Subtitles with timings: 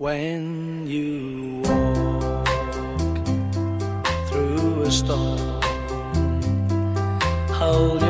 [0.00, 2.46] When you walk
[4.28, 5.60] through a storm,
[7.50, 8.07] hold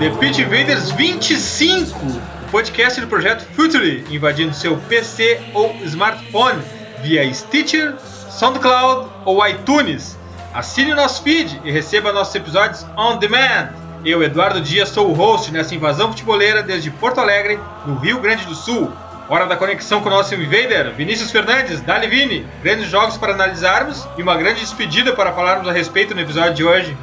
[0.00, 6.62] The Pitch Invaders 25, o podcast do projeto Futuri, invadindo seu PC ou smartphone
[7.02, 7.98] via Stitcher,
[8.30, 10.16] SoundCloud ou iTunes.
[10.54, 13.74] Assine o nosso feed e receba nossos episódios on demand.
[14.02, 18.46] Eu, Eduardo Dias, sou o host nessa invasão futeboleira desde Porto Alegre, no Rio Grande
[18.46, 18.90] do Sul.
[19.28, 22.46] Hora da conexão com o nosso invader, Vinícius Fernandes, Dali Vini.
[22.62, 26.64] Grandes jogos para analisarmos e uma grande despedida para falarmos a respeito no episódio de
[26.64, 26.96] hoje.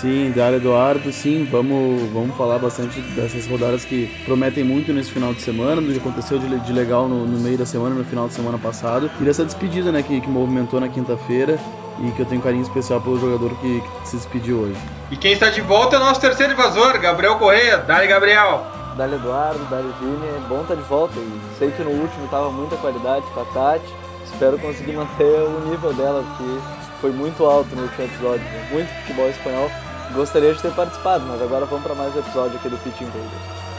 [0.00, 5.32] Sim, Dário Eduardo, sim, vamos, vamos falar bastante dessas rodadas que prometem muito nesse final
[5.32, 8.26] de semana, do que aconteceu de, de legal no, no meio da semana, no final
[8.26, 11.58] de semana passado, e dessa despedida né, que, que movimentou na quinta-feira
[12.00, 14.80] e que eu tenho um carinho especial pelo jogador que, que se despediu hoje.
[15.10, 17.78] E quem está de volta é o nosso terceiro invasor, Gabriel Correia.
[17.78, 18.66] Dali, Gabriel.
[18.96, 22.50] Dali Eduardo, Dali Vini, é bom estar de volta e sei que no último tava
[22.50, 26.60] muita qualidade com a Tati, espero conseguir manter o nível dela, porque
[27.00, 28.68] foi muito alto no último episódio, né?
[28.70, 29.70] muito futebol espanhol.
[30.14, 33.71] Gostaria de ter participado, mas agora vamos para mais um episódio aqui do Pitch Invaders.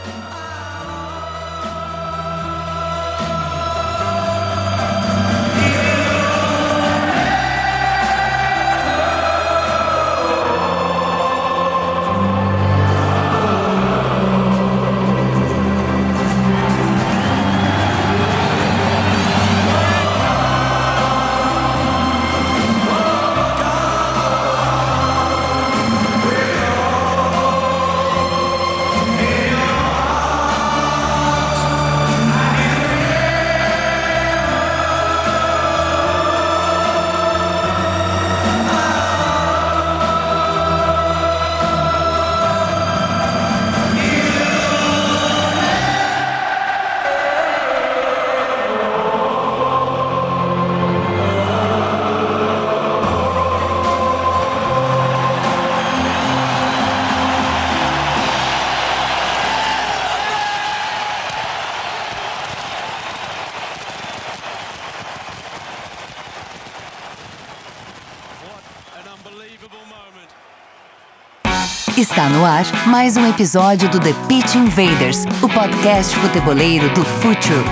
[72.14, 77.64] Está no ar mais um episódio do The Pitch Invaders, o podcast futeboleiro do Futuro.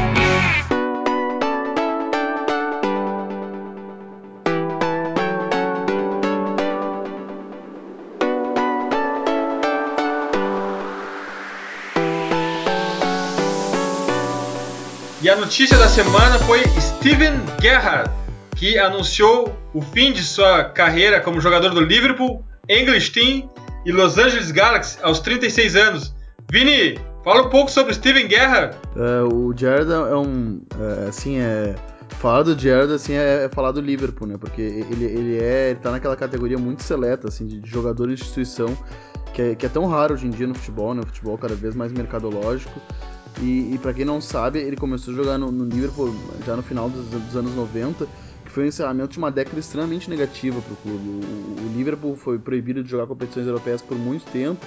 [15.22, 18.10] E a notícia da semana foi Steven Gerrard,
[18.56, 23.48] que anunciou o fim de sua carreira como jogador do Liverpool, English Team
[23.84, 26.14] e Los Angeles Galaxy aos 36 anos.
[26.50, 28.76] Vini, fala um pouco sobre Steven Gerrard.
[28.96, 31.74] É, o Gerrard é um, é, assim, é...
[32.18, 34.36] Falar do Gerrard, assim, é, é falar do Liverpool, né?
[34.38, 35.70] Porque ele, ele é...
[35.70, 38.76] Ele tá naquela categoria muito seleta, assim, de jogador de instituição,
[39.32, 41.00] que é, que é tão raro hoje em dia no futebol, né?
[41.02, 42.78] O futebol cada vez mais mercadológico.
[43.40, 46.62] E, e para quem não sabe, ele começou a jogar no, no Liverpool já no
[46.62, 48.10] final dos, dos, anos 90, que
[48.52, 51.08] foi o encerramento de uma década extremamente negativa para o clube.
[51.08, 54.64] O Liverpool foi proibido de jogar competições europeias por muito tempo,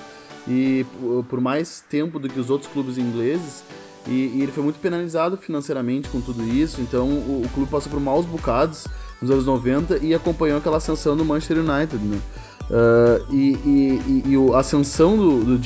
[0.48, 0.86] e
[1.30, 3.64] por mais tempo do que os outros clubes ingleses,
[4.08, 7.92] e, e ele foi muito penalizado financeiramente com tudo isso, então o, o, clube passou
[7.92, 8.86] por maus bocados
[9.20, 11.98] nos anos 90 e acompanhou aquela ascensão do Manchester United.
[12.04, 12.20] Né?
[12.70, 15.60] Uh, e, e, e, a ascensão do, do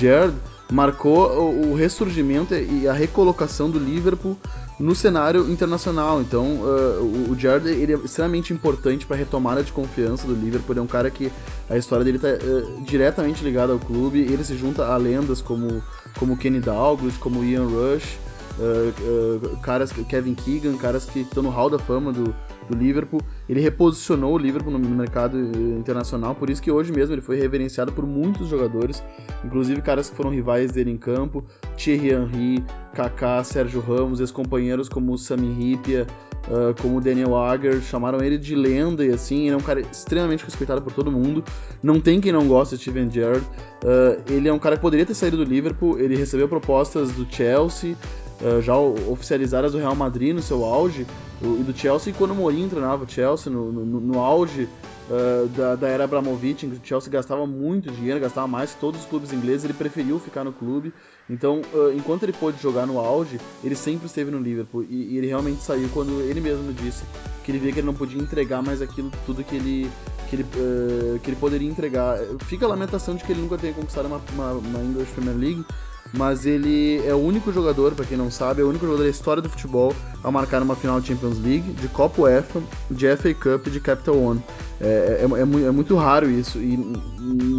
[0.72, 4.38] marcou o, ressurgimento e a recolocação do Liverpool
[4.80, 6.22] no cenário internacional.
[6.22, 10.74] Então, uh, o Gerrard ele é extremamente importante para a retomada de confiança do Liverpool.
[10.74, 11.32] Ele é um cara que
[11.70, 14.20] a história dele está uh, diretamente ligada ao clube.
[14.20, 15.84] Ele se junta a lendas como,
[16.18, 18.18] como Kenny Dalglish, como Ian Rush,
[18.58, 22.34] uh, caras Kevin Keegan, caras que estão no hall da fama do,
[22.70, 23.20] do Liverpool.
[23.48, 25.38] Ele reposicionou o Liverpool no, mercado
[25.78, 29.04] internacional, por isso que hoje mesmo ele foi reverenciado por muitos jogadores,
[29.44, 31.44] inclusive caras que foram rivais dele em campo,
[31.76, 32.64] Thierry Henry,
[32.94, 36.06] Kaká, Sérgio Ramos, ex-companheiros como Sami Hipia,
[36.48, 40.44] Uh, como Daniel Agger, chamaram ele de lenda e assim, ele é um cara extremamente
[40.44, 41.44] respeitado por todo mundo.
[41.84, 43.46] Não tem quem não gosta de Steven Gerrard.
[43.84, 47.28] Uh, ele é um cara que poderia ter saído do Liverpool, ele recebeu propostas do
[47.32, 47.96] Chelsea,
[48.42, 51.06] uh, já oficializadas do Real Madrid no seu auge,
[51.42, 54.68] e do Chelsea quando o Mourinho treinava o Chelsea no, no, no auge
[55.10, 58.80] uh, da, da, era Abramovich, em que o Chelsea gastava muito dinheiro, gastava mais que
[58.80, 60.94] todos os clubes ingleses, ele preferiu ficar no clube.
[61.30, 64.84] Então, uh, enquanto ele pôde jogar no auge, ele sempre esteve no Liverpool.
[64.84, 67.04] E, e, ele realmente saiu quando ele mesmo disse
[67.44, 69.90] que ele via que ele não podia entregar mais aquilo tudo que ele,
[70.30, 72.18] que ele, uh, que ele poderia entregar.
[72.46, 75.66] Fica a lamentação de que ele nunca tenha conquistado uma, uma, uma English Premier League,
[76.14, 79.10] mas ele é o único jogador, para quem não sabe, é o único jogador da
[79.10, 83.34] história do futebol a marcar uma final de Champions League, de Copa UEFA, de FA
[83.34, 84.44] Cup e de Capital One.
[84.82, 86.78] É, é, é, é, muito raro isso, e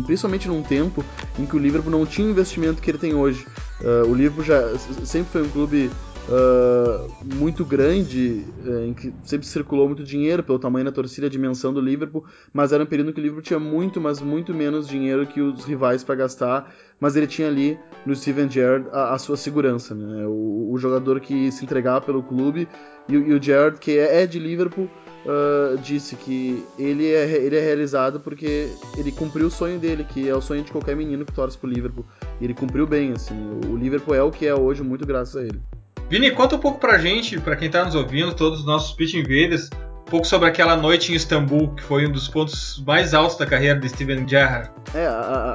[0.07, 1.05] principalmente num tempo
[1.39, 3.47] em que o Liverpool não tinha o investimento que ele tem hoje.
[3.81, 5.91] Uh, o Liverpool já sempre foi um clube
[6.29, 11.31] uh, muito grande, uh, em que sempre circulou muito dinheiro pelo tamanho da torcida, a
[11.31, 14.89] dimensão do Liverpool, mas era um período que o Liverpool tinha muito, mas muito menos
[14.89, 19.19] dinheiro que os rivais para gastar, mas ele tinha ali no Steven Gerrard a, a
[19.19, 20.27] sua segurança, né?
[20.27, 22.69] o, o, jogador que se entregava pelo clube
[23.09, 24.89] e, e o Gerrard que é, é de Liverpool
[25.21, 30.27] Uh, disse que ele é, ele é realizado porque ele cumpriu o sonho dele, que
[30.27, 32.07] é o sonho de qualquer menino que torce pro Liverpool.
[32.41, 33.35] E ele cumpriu bem, assim.
[33.69, 35.61] O Liverpool é o que é hoje, muito graças a ele.
[36.09, 39.15] Vini, conta um pouco pra gente, pra quem tá nos ouvindo, todos os nossos pitch
[39.15, 39.69] invaders,
[40.11, 43.79] pouco sobre aquela noite em Istambul, que foi um dos pontos mais altos da carreira
[43.79, 44.69] de Steven Gerrard.
[44.93, 45.07] É,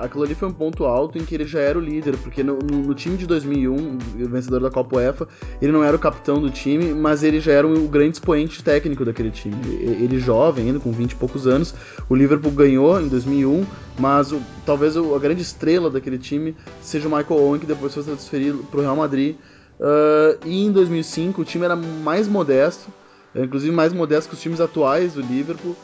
[0.01, 2.57] aquilo ali foi um ponto alto em que ele já era o líder, porque no,
[2.59, 5.27] no, no, time de 2001, o vencedor da Copa UEFA,
[5.61, 9.03] ele não era o capitão do time, mas ele já era o grande expoente técnico
[9.03, 9.57] daquele time.
[9.67, 11.75] Ele jovem, ainda com 20 e poucos anos,
[12.07, 13.65] o Liverpool ganhou em 2001,
[13.99, 18.03] mas o, talvez a grande estrela daquele time seja o Michael Owen, que depois foi
[18.03, 19.35] transferido para o Real Madrid,
[19.77, 22.89] Uh, e em 2005 o time era mais modesto,
[23.43, 25.75] inclusive mais modesto que os times atuais do Liverpool.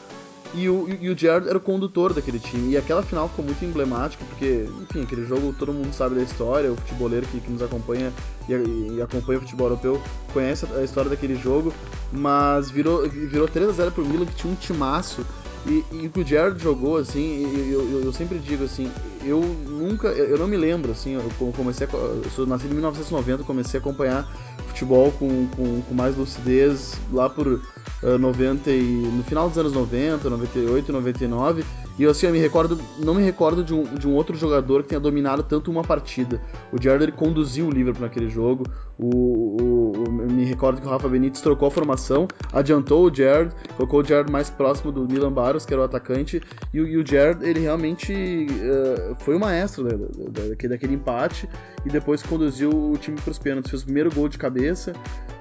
[0.54, 2.72] E o, e o Gerrard era o condutor daquele time.
[2.72, 6.70] E aquela final ficou muito emblemática, porque, enfim, aquele jogo todo mundo sabe da história,
[6.70, 8.12] o futeboleiro que, que nos acompanha
[8.46, 11.72] e, e, acompanha o futebol europeu conhece a história daquele jogo,
[12.12, 15.24] mas virou, virou 3 a 0 pro Milan, que tinha um timaço
[15.66, 18.90] e, e o que o Jared jogou, assim, eu, eu, eu, sempre digo assim,
[19.24, 23.44] eu nunca, eu não me lembro, assim, eu comecei, a, eu sou nascido em 1990,
[23.44, 24.28] comecei a acompanhar
[24.66, 29.72] futebol com, com, com mais lucidez lá por uh, 90 e, no final dos anos
[29.72, 31.64] 90, 98, 99,
[31.98, 34.90] e assim, eu me recordo, não me recordo de um, de um outro jogador que
[34.90, 36.40] tenha dominado tanto uma partida.
[36.72, 38.64] O ele conduziu o Liverpool naquele jogo,
[38.98, 43.54] o, o, o, me recordo que o Rafa Benítez trocou a formação, adiantou o Jared,
[43.76, 46.40] colocou o Jared mais próximo do Milan Barros, que era o atacante,
[46.72, 51.48] e, e o Jared, ele realmente uh, foi o maestro da, da, daquele, daquele empate,
[51.84, 54.92] e depois conduziu o time para os pênaltis, fez o primeiro gol de cabeça,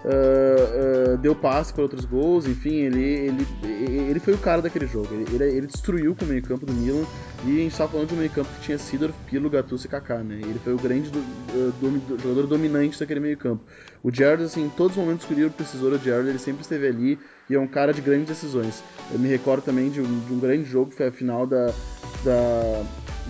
[0.06, 3.48] uh, uh, deu passe para outros gols, enfim, ele, ele,
[4.10, 7.06] ele foi o cara daquele jogo, ele, ele destruiu com o meio campo do Milan,
[7.46, 9.90] e a gente estava falando de um meio campo que tinha Sidor, Pirlo, Gattuso e
[9.90, 11.22] Kaká, né, ele foi o grande do,
[11.80, 13.64] do, do, jogador dominante daquele meio campo campo.
[14.04, 16.62] O Jared, assim, em todos os momentos que o Liverpool precisou do Jared, ele sempre
[16.62, 17.20] esteve ali
[17.50, 18.84] e é um cara de grandes decisões.
[19.12, 21.68] Eu me recordo também de um, de um grande jogo, que foi a final da,
[22.24, 22.84] da,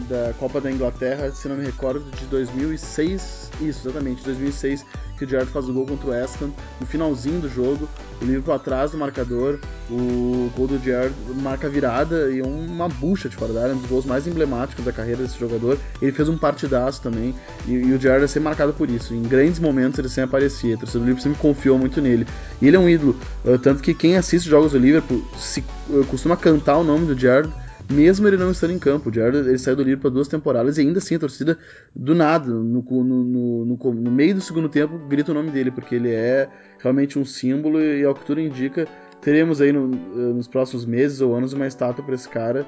[0.07, 4.85] da Copa da Inglaterra, se não me recordo, de 2006, isso, exatamente, 2006,
[5.21, 7.87] que o Gerrard faz o gol contra o Ham no finalzinho do jogo,
[8.19, 9.59] o Liverpool atrás do marcador,
[9.89, 13.89] o gol do Gerrard marca virada e uma bucha de fora da área, um dos
[13.89, 15.77] gols mais emblemáticos da carreira desse jogador.
[16.01, 17.35] Ele fez um partidaço também
[17.67, 19.13] e, e o Gerrard é sempre marcado por isso.
[19.13, 22.25] Em grandes momentos ele sempre aparecia, o torcedor do Liverpool sempre confiou muito nele.
[22.59, 23.15] E ele é um ídolo,
[23.45, 27.17] uh, tanto que quem assiste jogos do Liverpool se, uh, costuma cantar o nome do
[27.17, 27.53] Gerrard
[27.91, 29.09] mesmo ele não estando em campo.
[29.09, 31.57] O Jared ele saiu do Liverpool para duas temporadas e ainda assim a torcida,
[31.95, 35.95] do nada, no, no, no, no, meio do segundo tempo, grita o nome dele, porque
[35.95, 38.87] ele é realmente um símbolo e, ao que tudo indica,
[39.21, 42.65] teremos aí nos próximos meses ou anos uma estátua para esse cara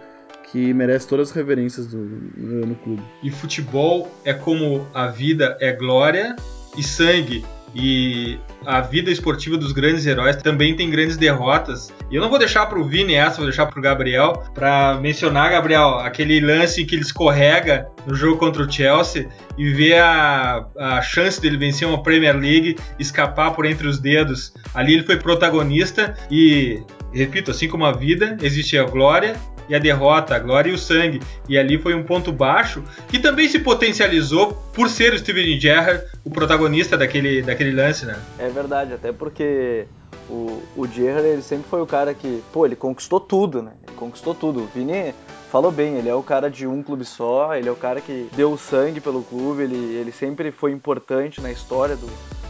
[0.52, 3.02] que merece todas as reverências do, no, no clube.
[3.24, 6.36] E futebol é como a vida é glória
[6.78, 7.44] e sangue.
[7.76, 11.92] E a vida esportiva dos grandes heróis também tem grandes derrotas.
[12.12, 14.96] E eu não vou deixar para o Vini essa, vou deixar para o Gabriel, para
[15.02, 19.28] mencionar, Gabriel, aquele lance em que ele escorrega no jogo contra o Chelsea
[19.58, 24.54] e vê a, a chance dele vencer uma Premier League, escapar por entre os dedos.
[24.74, 29.36] Ali ele foi protagonista e, repito, assim como a vida, existe a glória
[29.68, 31.22] e a derrota, a glória e o sangue.
[31.48, 36.04] E ali foi um ponto baixo que também se potencializou por ser o Steven Gerrard
[36.24, 38.20] o protagonista daquele, daquele lance, né?
[38.40, 39.86] É verdade, até porque
[40.30, 43.72] o, o Gerrard ele sempre foi o cara que, pô, ele conquistou tudo, né?
[43.88, 44.62] Ele conquistou tudo.
[44.62, 45.14] O Vini
[45.52, 48.28] falou bem, ele é o cara de um clube só, ele é o cara que
[48.36, 52.08] deu sangue pelo clube, ele, ele sempre foi importante na história do,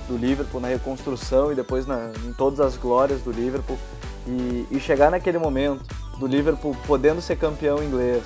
[0.07, 3.77] do Liverpool, na reconstrução e depois na, em todas as glórias do Liverpool.
[4.25, 5.83] E, e chegar naquele momento
[6.23, 8.23] do Liverpool podendo ser campeão inglês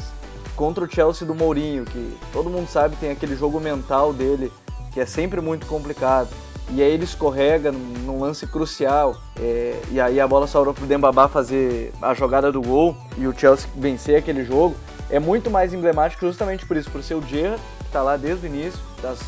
[0.55, 4.51] contra o Chelsea do Mourinho, que todo mundo sabe tem aquele jogo mental dele
[4.93, 6.29] que é sempre muito complicado.
[6.69, 11.27] e aí ele escorrega num lance crucial, é, e aí a bola sobrou pro Dembabá
[11.27, 14.75] fazer a jogada do gol e o Chelsea vencer aquele jogo,
[15.09, 18.45] é muito mais emblemático justamente por isso, por ser o Gerrard, que está lá desde
[18.45, 19.19] o início, das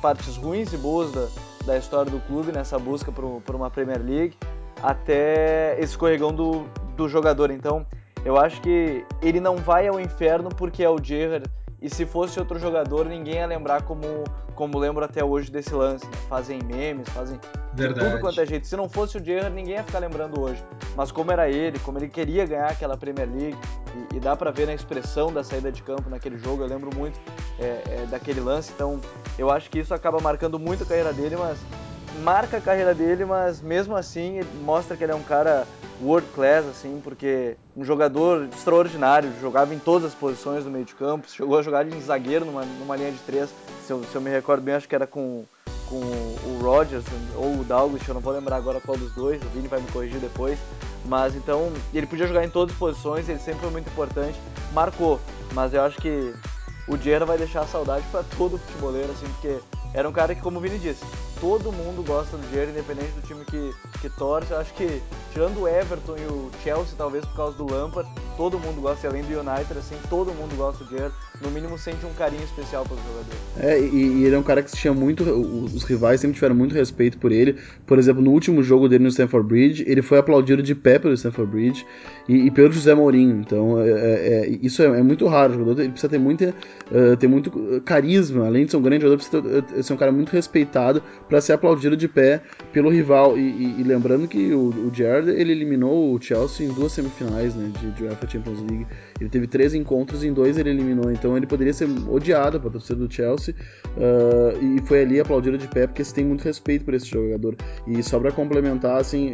[0.00, 1.28] partes ruins e boas da,
[1.66, 4.34] da história do clube nessa busca por, por uma Premier League,
[4.82, 6.66] até esse escorregão do,
[7.02, 7.50] do jogador.
[7.50, 7.86] Então,
[8.24, 11.48] eu acho que ele não vai ao inferno porque é o Gerrard
[11.82, 14.06] e se fosse outro jogador, ninguém ia lembrar como,
[14.54, 16.06] como lembro até hoje desse lance.
[16.06, 16.12] Né?
[16.28, 17.40] Fazem memes, fazem
[17.74, 18.08] Verdade.
[18.08, 18.68] tudo quanto é jeito.
[18.68, 20.62] Se não fosse o Gerrard, ninguém ia ficar lembrando hoje.
[20.94, 23.58] Mas como era ele, como ele queria ganhar aquela Premier League,
[24.12, 26.96] e, e dá para ver na expressão da saída de campo naquele jogo, eu lembro
[26.96, 27.18] muito
[27.58, 28.70] é, é, daquele lance.
[28.72, 29.00] Então
[29.36, 31.58] eu acho que isso acaba marcando muito a carreira dele, mas
[32.20, 35.66] marca a carreira dele, mas mesmo assim mostra que ele é um cara
[36.00, 40.94] world class, assim, porque um jogador extraordinário, jogava em todas as posições do meio de
[40.94, 43.50] campo, chegou a jogar de zagueiro numa, numa linha de três,
[43.86, 45.44] se eu, se eu me recordo bem, acho que era com,
[45.88, 47.04] com o Rodgers
[47.36, 49.90] ou o Dalglish, eu não vou lembrar agora qual dos dois, o Vini vai me
[49.90, 50.58] corrigir depois,
[51.04, 54.38] mas então ele podia jogar em todas as posições, ele sempre foi muito importante,
[54.72, 55.20] marcou,
[55.54, 56.34] mas eu acho que
[56.88, 59.58] o Diera vai deixar saudade para todo futeboleiro, assim, porque
[59.94, 61.04] era um cara que, como o Vini disse,
[61.42, 64.52] todo mundo gosta do Diera, independente do time que, que torce.
[64.52, 68.60] Eu acho que, tirando o Everton e o Chelsea, talvez por causa do Lampard, todo
[68.60, 71.10] mundo gosta, e além do United, assim, todo mundo gosta do Diera.
[71.42, 73.34] No mínimo, sente um carinho especial pelo jogador.
[73.58, 75.24] É, e, e ele é um cara que tinha muito.
[75.24, 77.58] Os rivais sempre tiveram muito respeito por ele.
[77.84, 81.12] Por exemplo, no último jogo dele no Stamford Bridge, ele foi aplaudido de pé pelo
[81.14, 81.84] Stamford Bridge
[82.28, 83.40] e, e pelo José Mourinho.
[83.40, 85.54] Então, é, é, é isso é, é, muito raro.
[85.54, 86.54] O jogador ele precisa ter, muita,
[86.92, 88.46] uh, ter muito carisma.
[88.46, 91.54] Além de ser um grande jogador, precisa ter, ser um cara muito respeitado para ser
[91.54, 92.42] aplaudido de pé
[92.74, 93.38] pelo rival.
[93.38, 94.92] E, e, e lembrando que o, o
[95.34, 98.86] ele eliminou o Chelsea em duas semifinais né, de, de UEFA Champions League.
[99.18, 101.10] Ele teve três encontros em dois ele eliminou.
[101.10, 103.54] Então, ele poderia ser odiado pela torcida do Chelsea
[103.96, 107.56] uh, e foi ali aplaudido de pé porque se tem muito respeito por esse jogador.
[107.86, 109.32] E só para complementar, assim,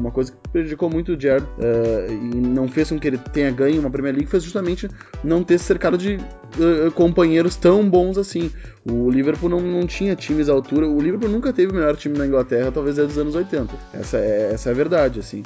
[0.00, 3.50] uma coisa que prejudicou muito o Gerrard uh, e não fez com que ele tenha
[3.50, 4.88] ganho uma Premier League foi justamente
[5.22, 8.50] não ter cercado de uh, companheiros tão bons assim.
[8.88, 10.88] O Liverpool não, não tinha times à altura.
[10.88, 13.74] O Liverpool nunca teve o melhor time na Inglaterra, talvez desde os anos 80.
[13.92, 15.42] Essa é, essa é a verdade, assim.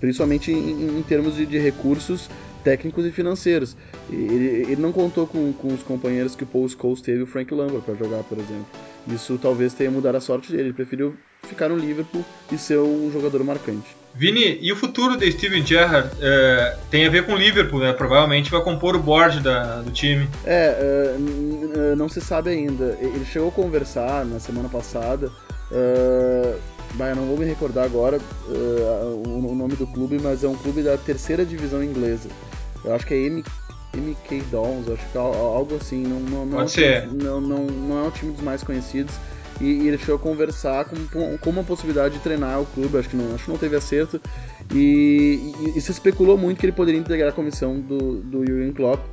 [0.00, 2.28] principalmente em, em termos de, de recursos
[2.64, 3.76] técnicos e financeiros.
[4.10, 7.54] Ele, ele não contou com, com os companheiros que o Paul Scholes teve o Frank
[7.54, 8.66] Lampard para jogar, por exemplo.
[9.06, 10.64] Isso talvez tenha mudado a sorte dele.
[10.64, 14.05] Ele preferiu ficar no Liverpool e ser um jogador marcante.
[14.16, 17.92] Vini, e o futuro de Steven Gerrard é, tem a ver com o Liverpool, né?
[17.92, 20.28] Provavelmente vai compor o board da, do time.
[20.44, 22.96] É, uh, não se sabe ainda.
[23.00, 25.30] Ele chegou a conversar na semana passada.
[25.70, 26.58] Uh,
[26.94, 28.18] Bah, eu não vou me recordar agora
[28.48, 32.28] uh, o, nome do clube, mas é um clube da terceira divisão inglesa.
[32.82, 33.44] Eu acho que é M,
[33.94, 36.02] MK Dons, acho que é algo assim.
[36.02, 37.06] Não, não, não, Pode ser.
[37.12, 39.14] Não, não, não é um time dos mais conhecidos.
[39.60, 43.08] E, e ele chegou a conversar com, com uma possibilidade de treinar o clube, acho
[43.08, 44.20] que não, acho que não teve acerto.
[44.74, 48.72] E, e, e se especulou muito que ele poderia integrar a comissão do, do Jurgen
[48.72, 49.04] Klopp.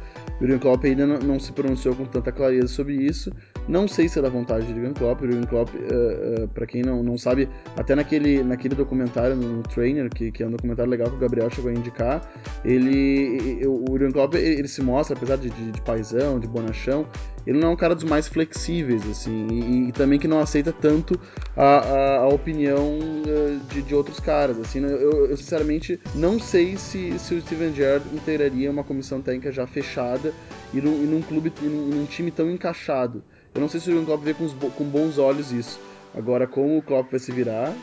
[0.43, 3.31] Jurgen Klopp ainda não, não, se pronunciou com tanta clareza sobre isso.
[3.65, 5.21] Não sei se é da vontade de Jurgen Klopp.
[5.21, 7.47] O Jurgen Klopp, uh, uh, para quem não, não sabe,
[7.77, 11.49] até naquele, naquele documentário, no Trainer, que, que é um documentário legal que o Gabriel
[11.49, 12.29] chegou a indicar,
[12.65, 17.07] ele, o Jurgen Klopp ele, ele se mostra, apesar de, de, de paisão, de bonachão,
[17.45, 20.71] ele não é um cara dos mais flexíveis, assim, e, e também que não aceita
[20.71, 21.19] tanto
[21.55, 24.91] a, a, a opinião uh, de, de, outros caras, assim, né?
[24.91, 29.67] eu, eu, sinceramente não sei se, se o Steven Gerrard integraria uma comissão técnica já
[29.67, 30.32] fechada
[30.73, 33.23] e num, e num clube, e num, num, time tão encaixado.
[33.53, 35.79] Eu não sei se o Jurgen Klopp vê com, com bons olhos isso.
[36.15, 37.73] Agora, como o Klopp vai se virar,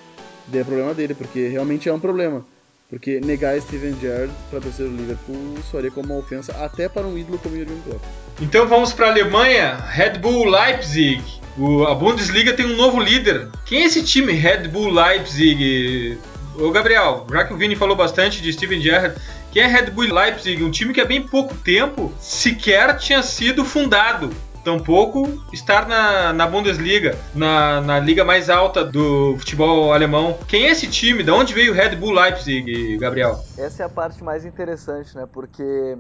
[0.53, 2.45] é problema dele, porque realmente é um problema.
[2.89, 7.17] Porque negar Steven Gerrard para torcer o Liverpool soaria como uma ofensa até para um
[7.17, 8.03] ídolo como Jurgen Klopp.
[8.41, 11.23] Então vamos para a Alemanha, Red Bull Leipzig.
[11.57, 13.49] O, a Bundesliga tem um novo líder.
[13.65, 16.19] Quem é esse time Red Bull Leipzig?
[16.59, 19.15] Ô Gabriel, já que o Vini falou bastante de Steven Gerrard,
[19.53, 20.63] quem é Red Bull Leipzig?
[20.63, 24.31] Um time que há bem pouco tempo sequer tinha sido fundado
[24.65, 30.39] tampouco estar na, na Bundesliga, na, na liga mais alta do futebol alemão.
[30.47, 31.23] Quem é esse time?
[31.23, 33.43] De onde veio o Red Bull Leipzig, Gabriel?
[33.57, 35.27] Essa é a parte mais interessante, né?
[35.31, 35.97] Porque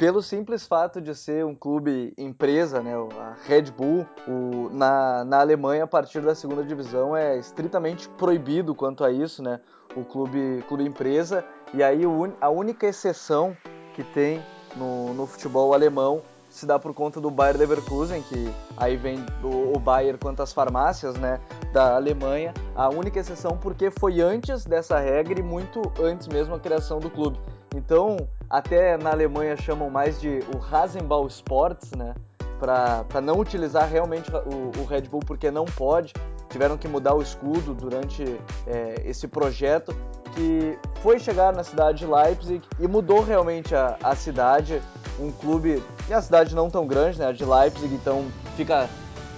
[0.00, 5.40] pelo simples fato de ser um clube empresa, né, a Red Bull, o, na, na
[5.40, 9.60] Alemanha, a partir da segunda divisão, é estritamente proibido quanto a isso, né,
[9.94, 12.00] o clube, clube empresa, e aí
[12.40, 13.54] a única exceção
[13.94, 14.42] que tem
[14.74, 19.76] no, no futebol alemão se dá por conta do Bayer Leverkusen, que aí vem o,
[19.76, 21.38] o Bayer quanto às farmácias, né,
[21.74, 22.54] da Alemanha.
[22.74, 27.10] A única exceção porque foi antes dessa regra e muito antes mesmo a criação do
[27.10, 27.38] clube.
[27.74, 28.16] Então,
[28.48, 32.14] até na Alemanha chamam mais de o Rasenball Sports, né,
[32.58, 36.12] para não utilizar realmente o, o Red Bull porque não pode.
[36.50, 38.24] tiveram que mudar o escudo durante
[38.66, 39.94] é, esse projeto
[40.34, 44.82] que foi chegar na cidade de Leipzig e mudou realmente a, a cidade.
[45.18, 48.24] Um clube, e a cidade não tão grande, né, de Leipzig, então
[48.56, 48.88] fica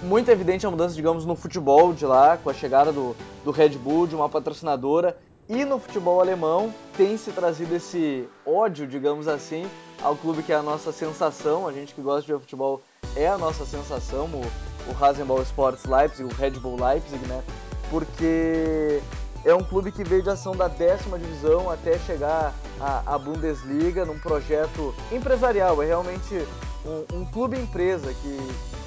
[0.01, 3.69] muito evidente a mudança, digamos, no futebol de lá, com a chegada do, do Red
[3.69, 5.17] Bull, de uma patrocinadora.
[5.49, 9.69] E no futebol alemão tem se trazido esse ódio, digamos assim,
[10.01, 11.67] ao clube que é a nossa sensação.
[11.67, 12.81] A gente que gosta de ver futebol
[13.15, 17.43] é a nossa sensação, o, o Rasenball Sports Leipzig, o Red Bull Leipzig, né?
[17.89, 19.01] Porque
[19.43, 24.17] é um clube que veio de ação da décima divisão até chegar à, Bundesliga num
[24.17, 25.83] projeto empresarial.
[25.83, 26.47] É realmente
[26.85, 28.37] um, um clube empresa que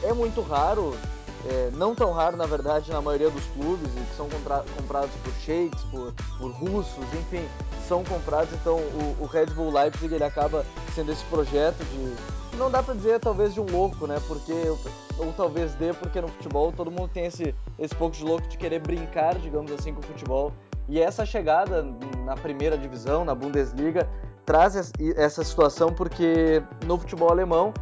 [0.03, 0.97] é muito raro,
[1.49, 4.29] é, não tão raro na verdade na maioria dos clubes, que são
[4.77, 7.47] comprados por sheiks, por, por russos, enfim,
[7.87, 8.53] são comprados.
[8.55, 12.95] Então o, o Red Bull Leipzig ele acaba sendo esse projeto de não dá para
[12.95, 14.17] dizer talvez de um louco, né?
[14.27, 14.55] Porque
[15.19, 18.57] ou talvez dê porque no futebol todo mundo tem esse esse pouco de louco de
[18.57, 20.53] querer brincar, digamos assim, com o futebol.
[20.89, 21.85] E essa chegada
[22.25, 24.09] na primeira divisão, na Bundesliga,
[24.45, 27.75] traz essa situação porque no futebol alemão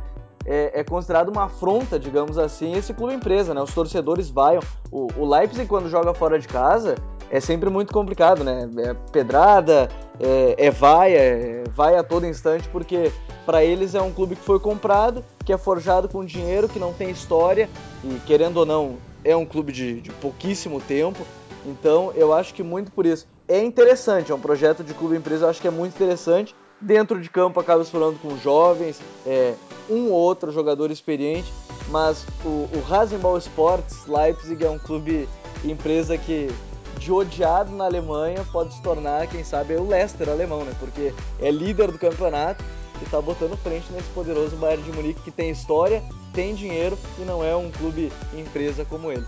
[0.47, 3.63] é, é, considerado uma afronta, digamos assim, esse clube empresa, né?
[3.63, 4.63] Os torcedores vaiam.
[4.91, 6.97] O, o Leipzig, quando joga fora de casa,
[7.31, 8.69] é sempre muito complicado, né?
[8.79, 9.89] É pedrada,
[10.21, 13.11] é, é vaia, é vaia a todo instante, porque
[13.47, 16.93] para eles é um clube que foi comprado, que é forjado com dinheiro, que não
[16.93, 17.69] tem história,
[18.03, 21.25] e querendo ou não, é um clube de, de pouquíssimo tempo.
[21.67, 23.27] Então, eu acho que muito por isso.
[23.49, 26.55] É interessante, é um projeto de clube empresa, eu acho que é muito interessante.
[26.85, 29.55] Dentro de campo acaba se falando com jovens, é,
[29.89, 31.51] um ou outro jogador experiente,
[31.89, 35.27] mas o, o Rasenball Sports Leipzig é um clube
[35.65, 36.51] empresa que
[36.99, 40.73] de odiado na Alemanha pode se tornar, quem sabe, o Leicester alemão, né?
[40.79, 42.63] Porque é líder do campeonato
[43.01, 46.03] e tá botando frente nesse poderoso Bayern de Munique que tem história,
[46.35, 49.25] tem dinheiro e não é um clube empresa como ele.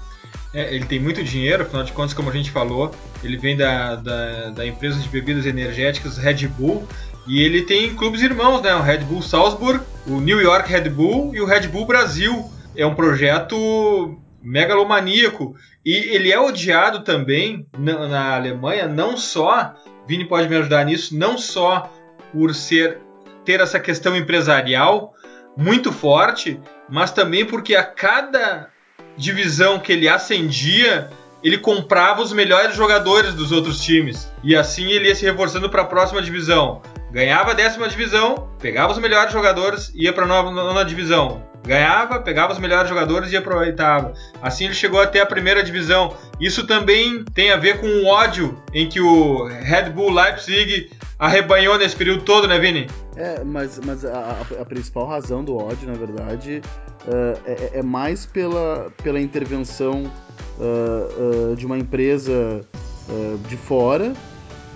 [0.54, 2.90] É, ele tem muito dinheiro, afinal de contas, como a gente falou,
[3.22, 6.86] ele vem da, da, da empresa de bebidas energéticas Red Bull
[7.26, 8.74] e ele tem clubes irmãos, né?
[8.74, 12.50] O Red Bull Salzburg, o New York Red Bull e o Red Bull Brasil.
[12.76, 19.74] É um projeto megalomaníaco e ele é odiado também na, na Alemanha, não só,
[20.06, 21.90] Vini pode me ajudar nisso, não só
[22.32, 22.98] por ser
[23.44, 25.14] ter essa questão empresarial
[25.56, 28.68] muito forte, mas também porque a cada
[29.16, 31.10] divisão que ele ascendia,
[31.42, 34.30] ele comprava os melhores jogadores dos outros times.
[34.44, 36.82] E assim ele ia se reforçando para a próxima divisão.
[37.16, 41.42] Ganhava a décima divisão, pegava os melhores jogadores, ia para a nona divisão.
[41.66, 44.12] Ganhava, pegava os melhores jogadores e aproveitava.
[44.42, 46.14] Assim ele chegou até a primeira divisão.
[46.38, 51.78] Isso também tem a ver com o ódio em que o Red Bull Leipzig arrebanhou
[51.78, 52.86] nesse período todo, né, Vini?
[53.16, 56.60] É, mas, mas a, a principal razão do ódio, na verdade,
[57.06, 60.04] uh, é, é, mais pela, pela intervenção
[60.58, 62.60] uh, uh, de uma empresa
[63.48, 64.12] de fora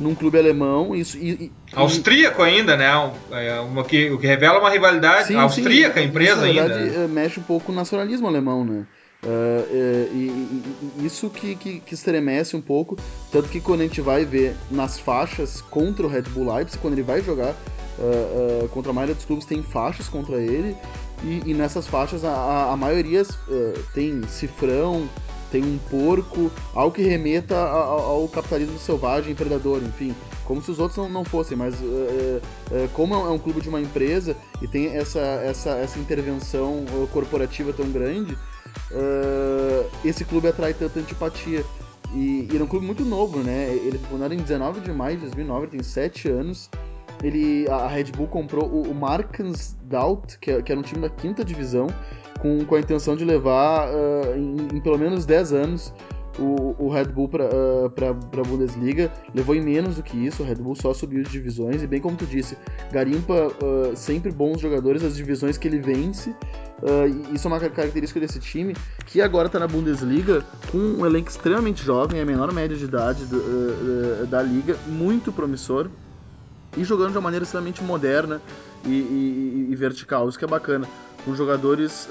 [0.00, 0.96] num clube alemão.
[0.96, 2.86] Isso, e, Austríaco ainda, né?
[3.30, 6.96] É uma que, o que revela uma rivalidade sim, austríaca sim, empresa isso, na verdade,
[6.96, 7.08] ainda.
[7.08, 8.86] mexe um pouco com o nacionalismo alemão, né?
[9.22, 10.62] Uh, uh, e,
[10.98, 12.96] e, isso que, que, que, estremece um pouco,
[13.30, 16.94] tanto que quando a gente vai ver nas faixas contra o Red Bull Leipzig, quando
[16.94, 20.74] ele vai jogar uh, contra a maioria dos clubes, tem faixas contra ele,
[21.22, 23.22] e, e nessas faixas a, a maioria
[23.92, 25.06] tem cifrão,
[25.50, 30.78] tem um porco, algo que remeta ao, ao capitalismo selvagem, predador, enfim, como se os
[30.78, 31.74] outros não, não fossem, mas
[32.92, 37.90] como é um clube de uma empresa e tem essa, essa, essa intervenção corporativa tão
[37.90, 38.36] grande,
[40.04, 41.64] esse clube atrai tanta antipatia.
[42.12, 43.72] E, e é um clube muito novo, né?
[43.72, 46.68] Ele foi fundado em 19 de maio de 2009, tem 7 anos.
[47.22, 51.10] Ele, a Red Bull comprou o, o Markensdaut, que, é, que era um time da
[51.10, 51.86] quinta divisão,
[52.40, 55.92] com, com a intenção de levar uh, em, em, pelo menos 10 anos
[56.38, 59.12] o, o Red Bull para uh, a Bundesliga.
[59.34, 61.82] Levou em menos do que isso, o Red Bull só subiu de divisões.
[61.82, 62.56] E bem como tu disse,
[62.90, 66.30] garimpa uh, sempre bons jogadores das divisões que ele vence.
[66.30, 68.74] Uh, isso é uma característica desse time,
[69.06, 73.26] que agora está na Bundesliga com um elenco extremamente jovem, a menor média de idade
[73.26, 75.90] do, da liga, muito promissor
[76.76, 78.40] e jogando de uma maneira extremamente moderna
[78.84, 80.86] e, e, e vertical, isso que é bacana.
[81.24, 82.08] Com jogadores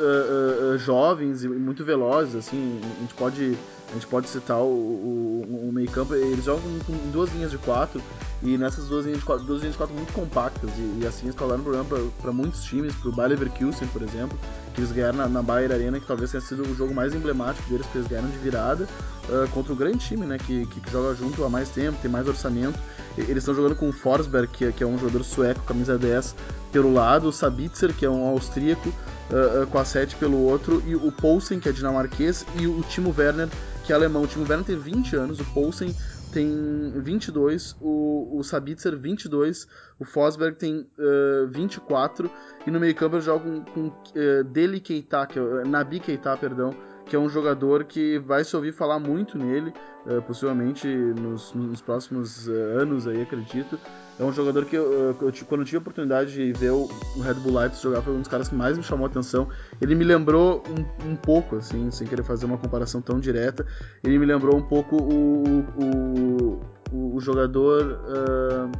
[0.78, 3.58] jovens e muito velozes, assim, a gente pode
[3.90, 7.58] a gente pode citar o, o, o meio campo, eles jogam com duas linhas de
[7.58, 8.02] quatro,
[8.44, 11.26] e nessas duas linhas de quatro, duas linhas de quatro muito compactas, e, e assim
[11.26, 11.86] eles causaram problema
[12.22, 14.38] para muitos times, para o Bayer Leverkusen, por exemplo,
[14.74, 17.68] que eles ganharam na, na Bayer Arena, que talvez tenha sido o jogo mais emblemático
[17.68, 18.88] deles, porque eles ganharam de virada
[19.30, 22.10] uh, contra um grande time, né, que, que, que, joga junto há mais tempo, tem
[22.10, 22.78] mais orçamento.
[23.18, 26.36] Eles estão jogando com o Forsberg, que, que é um jogador sueco, camisa 10,
[26.72, 30.84] pelo lado, o Sabitzer, que é um austríaco, uh, uh, com a 7 pelo outro,
[30.86, 33.50] e o Poulsen, que é dinamarquês, e o Timo Werner,
[33.84, 34.24] que é alemão.
[34.24, 35.96] O Timo Werner tem 20 anos, o Poulsen
[36.32, 39.68] tem 22, o, o Sabitzer 22,
[40.00, 42.32] o Fosberg tem uh, 24
[42.66, 46.76] e no meio campo eu jogo com, com uh, Keita, que é, Nabi Keita, perdão,
[47.10, 49.74] que é um jogador que vai se ouvir falar muito nele,
[50.06, 53.80] uh, possivelmente nos, nos próximos uh, anos aí, acredito.
[54.20, 55.16] É um jogador que eu, eu,
[55.48, 58.20] quando eu tive a oportunidade de ver o, o Red Bull Leipzig jogar, foi um
[58.20, 59.50] dos caras que mais me chamou a atenção.
[59.82, 63.66] Ele me lembrou um, um pouco, assim, sem querer fazer uma comparação tão direta,
[64.04, 68.72] ele me lembrou um pouco o, o, o, o jogador, uh,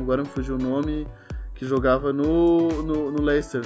[0.00, 1.06] agora me fugiu o nome,
[1.54, 3.62] que jogava no, no, no Leicester,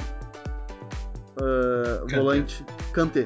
[1.38, 3.25] uh, volante, Kanté.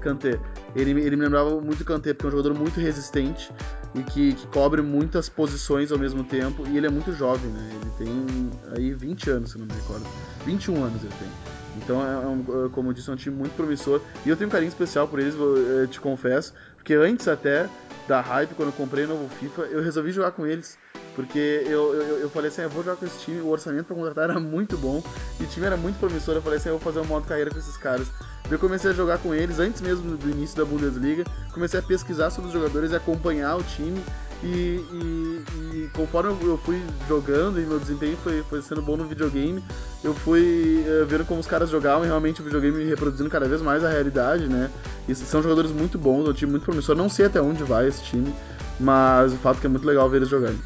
[0.00, 0.38] Kanté.
[0.74, 3.50] Ele, ele me lembrava muito do Kanté, porque é um jogador muito resistente
[3.94, 6.66] e que, que, cobre muitas posições ao mesmo tempo.
[6.68, 7.70] E ele é muito jovem, né?
[7.72, 10.04] Ele tem aí 20 anos, se não me recordo.
[10.44, 11.28] 21 anos ele tem.
[11.76, 14.00] Então, é um, como eu disse, é um time muito promissor.
[14.24, 16.52] E eu tenho um carinho especial por eles, eu te confesso.
[16.76, 17.68] Porque antes até
[18.06, 20.78] da hype, quando eu comprei o novo FIFA, eu resolvi jogar com eles.
[21.14, 23.86] Porque eu, eu, eu falei assim, ah, eu vou jogar com esse time, o orçamento
[23.86, 25.02] para contratar era muito bom,
[25.38, 27.26] e o time era muito promissor, eu falei assim, ah, eu vou fazer um modo
[27.26, 28.08] carreira com esses caras.
[28.50, 32.30] Eu comecei a jogar com eles antes mesmo do início da Bundesliga, comecei a pesquisar
[32.30, 33.98] sobre os jogadores e acompanhar o time,
[34.42, 39.06] e, e, e conforme eu fui jogando e meu desempenho foi, foi sendo bom no
[39.06, 39.64] videogame,
[40.02, 43.62] eu fui uh, vendo como os caras jogavam e realmente o videogame reproduzindo cada vez
[43.62, 44.70] mais a realidade, né?
[45.08, 47.88] E são jogadores muito bons, é um time muito promissor, não sei até onde vai
[47.88, 48.34] esse time,
[48.78, 50.60] mas o fato é que é muito legal ver eles jogarem.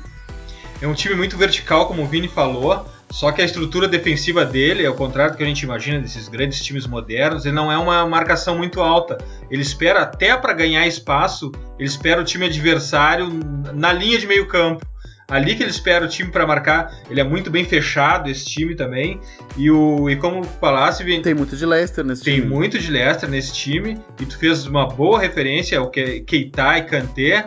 [0.83, 4.85] É um time muito vertical, como o Vini falou, só que a estrutura defensiva dele,
[4.85, 8.07] ao contrário do que a gente imagina desses grandes times modernos, ele não é uma
[8.07, 9.19] marcação muito alta.
[9.51, 13.29] Ele espera até para ganhar espaço, ele espera o time adversário
[13.75, 14.87] na linha de meio campo.
[15.31, 18.75] Ali que ele espera o time para marcar, ele é muito bem fechado esse time
[18.75, 19.21] também.
[19.59, 22.47] E o e como falasse, tem muito de Leicester nesse tem time.
[22.47, 26.83] Tem muito de Leicester nesse time e tu fez uma boa referência ao Keita e
[26.83, 27.45] Kanté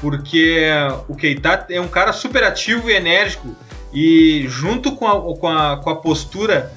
[0.00, 0.66] porque
[1.08, 3.54] o Keita é um cara super ativo e enérgico
[3.92, 6.72] e junto com a, com a, com a postura,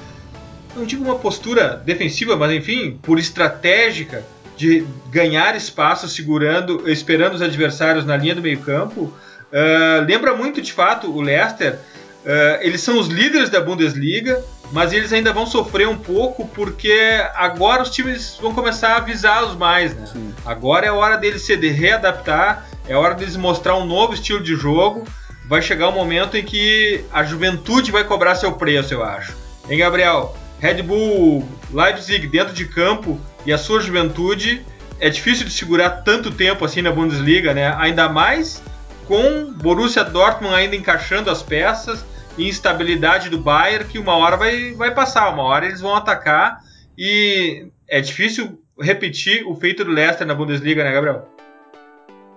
[0.76, 4.24] não digo uma postura defensiva, mas enfim, por estratégica
[4.56, 10.62] de ganhar espaço segurando, esperando os adversários na linha do meio campo, uh, lembra muito
[10.62, 11.80] de fato o Leicester.
[12.24, 17.22] Uh, eles são os líderes da Bundesliga, mas eles ainda vão sofrer um pouco porque
[17.36, 19.94] agora os times vão começar a avisá-los mais.
[19.94, 20.06] Né?
[20.46, 25.04] Agora é hora deles se readaptar é hora deles mostrar um novo estilo de jogo.
[25.54, 29.38] Vai chegar um momento em que a juventude vai cobrar seu preço, eu acho.
[29.70, 30.36] Hein, Gabriel?
[30.60, 34.66] Red Bull Leipzig dentro de campo e a sua juventude
[35.00, 37.72] é difícil de segurar tanto tempo assim na Bundesliga, né?
[37.78, 38.64] Ainda mais
[39.06, 42.04] com Borussia Dortmund ainda encaixando as peças
[42.36, 46.62] e instabilidade do Bayern que uma hora vai, vai passar, uma hora eles vão atacar
[46.98, 51.32] e é difícil repetir o feito do Leicester na Bundesliga, né, Gabriel?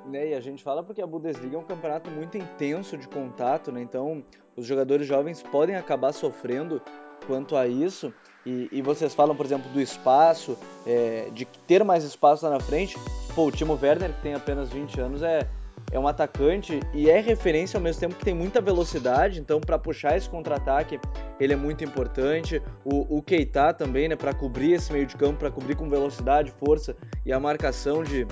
[0.07, 0.29] Né?
[0.31, 3.81] E a gente fala porque a Bundesliga é um campeonato muito intenso de contato, né?
[3.83, 4.25] Então
[4.57, 6.81] os jogadores jovens podem acabar sofrendo
[7.27, 8.13] quanto a isso.
[8.45, 12.61] E, e vocês falam, por exemplo, do espaço, é, de ter mais espaço lá na
[12.61, 12.97] frente.
[13.35, 15.49] Pô, o Timo Werner, que tem apenas 20 anos, é,
[15.93, 19.79] é um atacante e é referência ao mesmo tempo que tem muita velocidade, então para
[19.79, 20.99] puxar esse contra-ataque
[21.39, 22.61] ele é muito importante.
[22.85, 26.51] O, o Keita também, né, para cobrir esse meio de campo, para cobrir com velocidade,
[26.53, 28.27] força e a marcação de,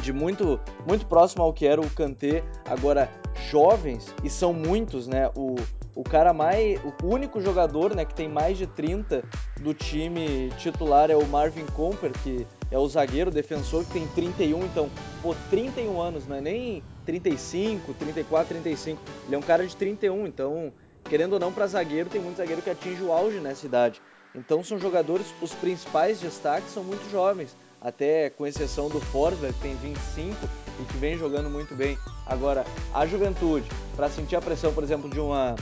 [0.00, 3.10] de muito muito próximo ao que era o Kanté, agora
[3.50, 5.30] jovens e são muitos, né?
[5.36, 5.56] O,
[5.94, 9.22] o cara mais o único jogador, né, que tem mais de 30
[9.60, 14.64] do time titular é o Marvin Comper, que é o zagueiro defensor que tem 31,
[14.64, 14.88] então,
[15.20, 19.00] pô, 31 anos, não é nem 35, 34, 35.
[19.26, 20.72] Ele é um cara de 31, então,
[21.04, 24.00] querendo ou não para zagueiro, tem muito zagueiro que atinge o auge nessa idade.
[24.34, 29.60] Então são jogadores, os principais destaques são muito jovens até com exceção do Forsberg, que
[29.60, 30.36] tem 25
[30.80, 31.98] e que vem jogando muito bem.
[32.26, 32.64] Agora,
[32.94, 35.56] a juventude, para sentir a pressão, por exemplo, de uma,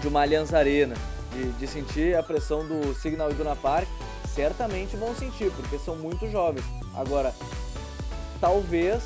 [0.00, 0.94] de uma Allianz Arena,
[1.32, 3.88] de, de sentir a pressão do Signal Iduna Park,
[4.34, 6.64] certamente vão sentir, porque são muito jovens.
[6.94, 7.34] Agora,
[8.40, 9.02] talvez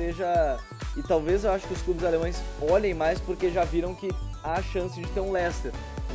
[0.00, 0.58] seja.
[0.96, 4.10] E talvez eu acho que os clubes alemães olhem mais porque já viram que
[4.42, 5.72] há chance de ter um Leicester.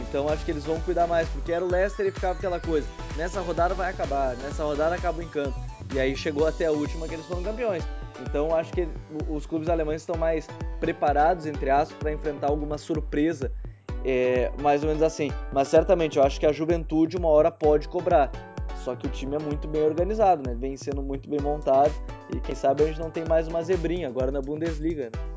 [0.08, 2.88] Então acho que eles vão cuidar mais, porque era o Leicester e ficava aquela coisa.
[3.18, 5.56] Nessa rodada vai acabar, nessa rodada acaba o encanto.
[5.94, 7.84] E aí chegou até a última que eles foram campeões.
[8.22, 8.88] Então acho que
[9.30, 10.48] os clubes alemães estão mais
[10.80, 13.52] preparados, entre aspas, para enfrentar alguma surpresa.
[14.08, 15.32] É, mais ou menos assim.
[15.52, 18.32] Mas certamente eu acho que a juventude uma hora pode cobrar.
[18.84, 20.56] Só que o time é muito bem organizado, né?
[20.56, 21.92] Vem sendo muito bem montado.
[22.32, 25.06] E quem sabe a gente não tem mais uma zebrinha agora na Bundesliga.
[25.06, 25.35] Né?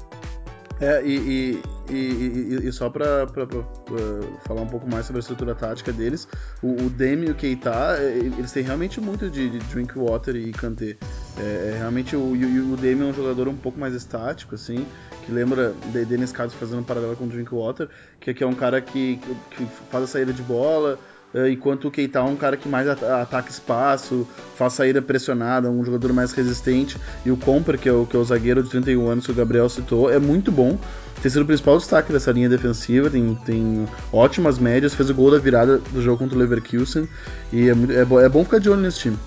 [0.81, 1.61] É, e,
[1.91, 6.29] e, e, e só para uh, falar um pouco mais sobre a estrutura tática deles,
[6.63, 10.97] o, o Demi e o Keita, eles têm realmente muito de, de Drinkwater e Kanté.
[11.37, 14.87] É, é realmente o, o, o Dame é um jogador um pouco mais estático, assim,
[15.27, 17.89] que lembra de Carter fazendo um paralelo com o Drinkwater,
[18.21, 21.08] que, que é um cara que, que, faz a saída de bola, é,
[21.51, 26.13] enquanto o Keita é um cara que mais ataca espaço, faz saída pressionada, um jogador
[26.13, 26.97] mais resistente.
[27.25, 29.35] E o Comper, que é o, que é o zagueiro de 31 anos que o
[29.35, 30.79] Gabriel citou, é muito bom.
[31.21, 35.33] Tem sido o principal destaque dessa linha defensiva, tem, tem ótimas médias, fez o gol
[35.33, 37.09] da virada do jogo contra o Leverkusen.
[37.53, 39.19] E é, é, é bom ficar de olho nesse time.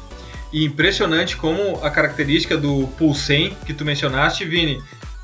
[0.53, 4.81] E impressionante como a característica do Pulsen, que tu mencionaste, Vini,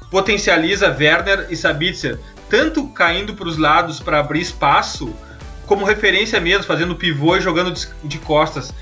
[0.09, 2.17] potencializa Werner e Sabitzer,
[2.49, 5.13] tanto caindo para os lados para abrir espaço,
[5.67, 8.73] como referência mesmo, fazendo pivô e jogando de costas.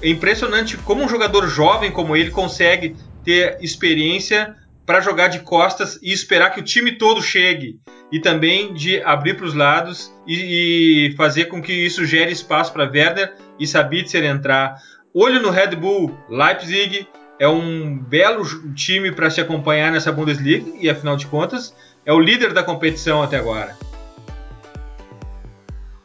[0.00, 2.94] É impressionante como um jogador jovem como ele consegue
[3.24, 7.80] ter experiência para jogar de costas e esperar que o time todo chegue
[8.12, 12.72] e também de abrir para os lados e, e, fazer com que isso gere espaço
[12.72, 14.76] para Werner e Sabitzer entrar.
[15.12, 17.08] Olho no Red Bull Leipzig,
[17.40, 18.44] é um belo
[18.74, 23.22] time para se acompanhar nessa Bundesliga e afinal de contas é o líder da competição
[23.22, 23.76] até agora.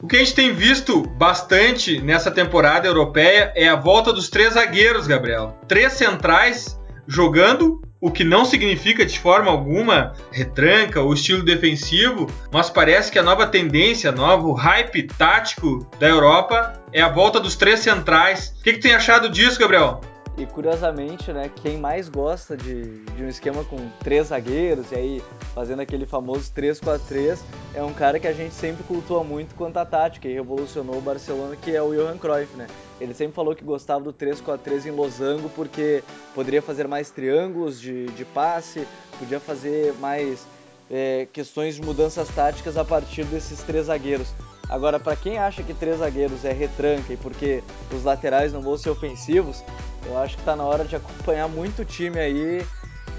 [0.02, 4.56] O que a gente tem visto bastante nessa temporada europeia é a volta dos três
[4.56, 5.56] zagueiros, Gabriel.
[5.68, 12.68] Três centrais jogando, o que não significa de forma alguma retranca ou estilo defensivo, mas
[12.68, 17.82] parece que a nova tendência, novo hype tático da Europa é a volta dos três
[17.82, 18.56] centrais.
[18.60, 20.02] O que, que tem achado disso, Gabriel?
[20.42, 25.24] E curiosamente, né, quem mais gosta de, de um esquema com três zagueiros e aí
[25.54, 27.38] fazendo aquele famoso 3-4-3
[27.76, 31.02] é um cara que a gente sempre cultua muito quanto à tática e revolucionou o
[31.02, 32.66] Barcelona, que é o Johan Cruyff, né?
[33.00, 38.08] Ele sempre falou que gostava do 3-4-3 em losango porque poderia fazer mais triângulos de,
[38.08, 38.88] de passe,
[39.20, 40.48] podia fazer mais
[40.90, 44.34] é, questões de mudanças táticas a partir desses três zagueiros.
[44.68, 47.62] Agora, para quem acha que três zagueiros é retranca e porque
[47.94, 49.64] os laterais não vão ser ofensivos,
[50.06, 52.66] eu acho que está na hora de acompanhar muito o time aí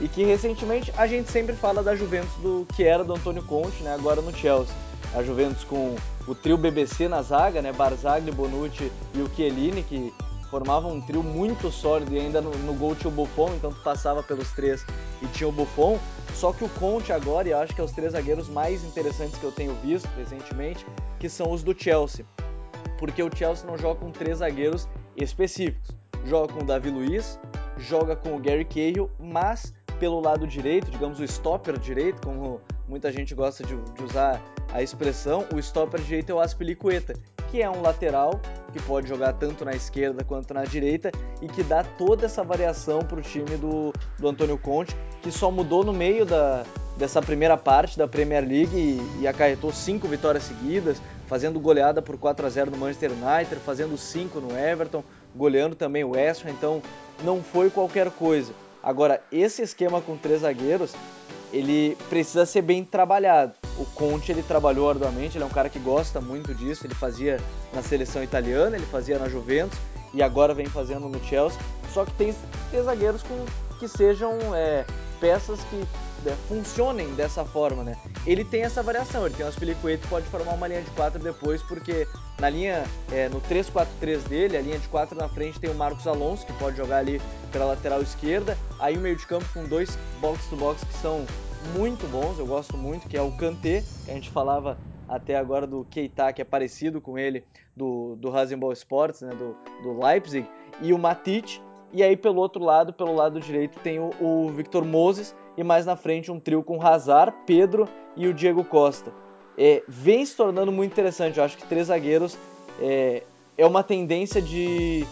[0.00, 3.82] e que recentemente a gente sempre fala da Juventus do que era do Antônio Conte,
[3.82, 4.74] né, agora no Chelsea.
[5.14, 5.94] A Juventus com
[6.26, 10.12] o trio BBC na zaga, né, Barzagli, Bonucci e o Chiellini, que
[10.50, 13.80] formavam um trio muito sólido e ainda no, no gol tinha o Buffon, então tu
[13.82, 14.84] passava pelos três
[15.20, 15.98] e tinha o Buffon.
[16.34, 19.38] Só que o Conte agora, e eu acho que é os três zagueiros mais interessantes
[19.38, 20.84] que eu tenho visto recentemente,
[21.20, 22.26] que são os do Chelsea.
[22.98, 27.38] Porque o Chelsea não joga com três zagueiros específicos joga com o Davi Luiz,
[27.78, 33.12] joga com o Gary Cahill, mas pelo lado direito, digamos o stopper direito, como muita
[33.12, 37.14] gente gosta de, de usar a expressão, o stopper direito é o Aspilicueta,
[37.50, 38.40] que é um lateral
[38.72, 43.00] que pode jogar tanto na esquerda quanto na direita e que dá toda essa variação
[43.00, 46.64] para o time do, do Antônio Conte, que só mudou no meio da,
[46.96, 52.16] dessa primeira parte da Premier League e, e acarretou cinco vitórias seguidas, fazendo goleada por
[52.16, 55.04] 4 a 0 no Manchester United, fazendo cinco no Everton,
[55.34, 56.82] goleando também o West Ham, então
[57.22, 58.52] não foi qualquer coisa.
[58.82, 60.92] Agora, esse esquema com três zagueiros,
[61.52, 63.52] ele precisa ser bem trabalhado.
[63.78, 67.38] O Conte ele trabalhou arduamente, ele é um cara que gosta muito disso, ele fazia
[67.72, 69.78] na seleção italiana, ele fazia na Juventus
[70.12, 71.58] e agora vem fazendo no Chelsea.
[71.92, 72.34] Só que tem,
[72.70, 73.44] tem zagueiros com,
[73.78, 74.84] que sejam é,
[75.20, 75.86] peças que
[76.48, 77.96] funcionem dessa forma, né?
[78.26, 81.22] Ele tem essa variação, ele tem um Aspilicueta que pode formar uma linha de quatro
[81.22, 82.06] depois, porque
[82.38, 86.06] na linha, é, no 3-4-3 dele, a linha de quatro na frente tem o Marcos
[86.06, 89.98] Alonso, que pode jogar ali pela lateral esquerda, aí o meio de campo com dois
[90.20, 91.26] box-to-box que são
[91.76, 95.66] muito bons, eu gosto muito, que é o Kanté, que a gente falava até agora
[95.66, 97.44] do Keita, que é parecido com ele,
[97.76, 100.48] do, do Rasenball Sports, né, do, do Leipzig,
[100.80, 101.60] e o Matic,
[101.92, 105.86] e aí pelo outro lado, pelo lado direito, tem o, o Victor Moses, e mais
[105.86, 109.12] na frente um trio com Hazard, Pedro e o Diego Costa.
[109.56, 112.38] É, vem se tornando muito interessante, eu acho que três zagueiros
[112.80, 113.22] é,
[113.56, 115.06] é uma tendência de,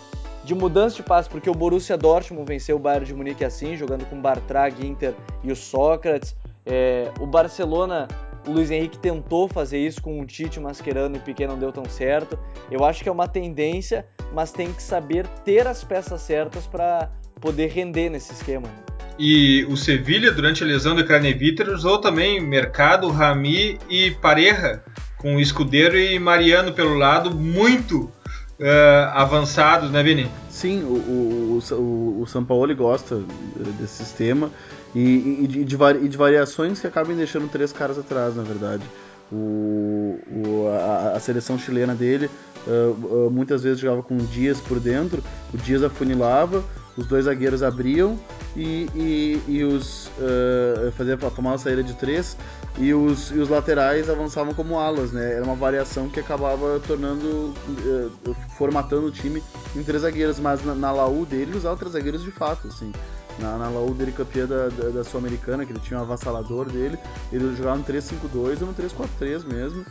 [0.45, 4.07] de mudança de passe, porque o Borussia Dortmund venceu o Bayern de Munique assim, jogando
[4.07, 6.35] com Bartra, Ginter e o Sócrates.
[6.65, 8.09] É, o Barcelona,
[8.47, 11.85] o Luiz Henrique tentou fazer isso com o Tite, Mascherano e Piquet não deu tão
[11.85, 12.39] certo.
[12.71, 17.11] Eu acho que é uma tendência, mas tem que saber ter as peças certas para
[17.41, 18.69] poder render nesse esquema.
[18.69, 18.90] Né?
[19.23, 24.83] E o Sevilha, durante a lesão do Craneviter, usou também Mercado, Rami e Pareja,
[25.19, 30.27] com Escudeiro e Mariano pelo lado, muito uh, avançados, né, Vini?
[30.49, 33.23] Sim, o, o, o, o São Paulo gosta
[33.79, 34.51] desse sistema
[34.95, 38.85] e, e, de, e de variações que acabam deixando três caras atrás, na verdade.
[39.31, 42.31] O, o, a, a, seleção chilena dele
[42.67, 46.65] uh, uh, muitas vezes jogava com Dias por dentro, o Dias afunilava,
[47.01, 48.19] os dois zagueiros abriam
[48.55, 52.37] e, e, e os uh, fazia a famosa saída de três
[52.79, 55.35] e os, e os laterais avançavam como alas, né?
[55.35, 59.43] Era uma variação que acabava tornando, uh, formatando o time
[59.75, 62.93] em três zagueiros, mas na, na Laú dele usava três zagueiros de fato, assim.
[63.39, 66.99] Na, na Laú dele campeã da, da, da Sul-Americana, que ele tinha um avassalador dele,
[67.33, 69.87] ele jogava no 3-5-2 ou no 3-4-3 mesmo.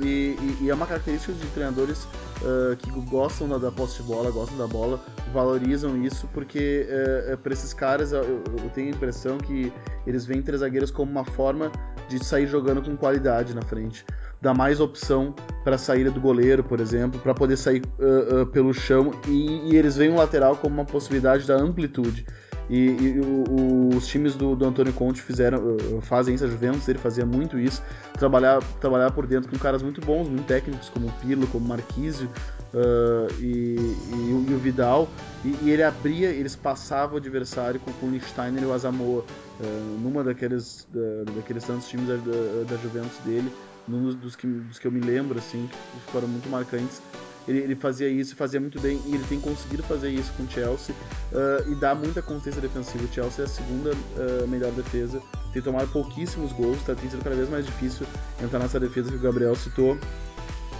[0.00, 4.08] E, e, e, é uma característica de treinadores uh, que gostam da, da posse de
[4.08, 5.00] bola, gostam da bola,
[5.32, 6.86] valorizam isso, porque
[7.32, 9.72] uh, para esses caras eu, eu, tenho a impressão que
[10.06, 11.72] eles veem três zagueiros como uma forma
[12.08, 14.04] de sair jogando com qualidade na frente.
[14.40, 15.34] Dá mais opção
[15.64, 19.76] para a saída do goleiro, por exemplo, para poder sair uh, pelo chão, e, e
[19.76, 22.24] eles veem o lateral como uma possibilidade da amplitude.
[22.70, 26.88] E, e o, os times do, do, Antônio Conte fizeram, uh, fazem isso, a Juventus
[26.88, 27.82] ele fazia muito isso,
[28.14, 31.68] trabalhar, trabalhar por dentro com caras muito bons, muito técnicos, como o Pirlo, como o
[31.68, 32.28] Marquísio
[32.72, 35.08] uh, e, e, e, o Vidal,
[35.44, 39.22] e, e, ele abria, eles passavam o adversário com, com o Lichtsteiner e o Asamoah,
[39.22, 39.64] uh,
[40.00, 43.52] numa daqueles, da, daqueles tantos times da, da, da Juventus dele,
[43.86, 47.00] num dos, que, dos que eu me lembro, assim, que foram muito marcantes,
[47.48, 50.50] ele, ele fazia isso fazia muito bem, e ele tem conseguido fazer isso com o
[50.50, 50.94] Chelsea
[51.32, 53.04] uh, e dá muita consciência defensiva.
[53.04, 55.20] O Chelsea é a segunda uh, melhor defesa,
[55.52, 58.06] tem tomado pouquíssimos gols, tá, tem sido cada vez mais difícil
[58.42, 59.98] entrar nessa defesa que o Gabriel citou.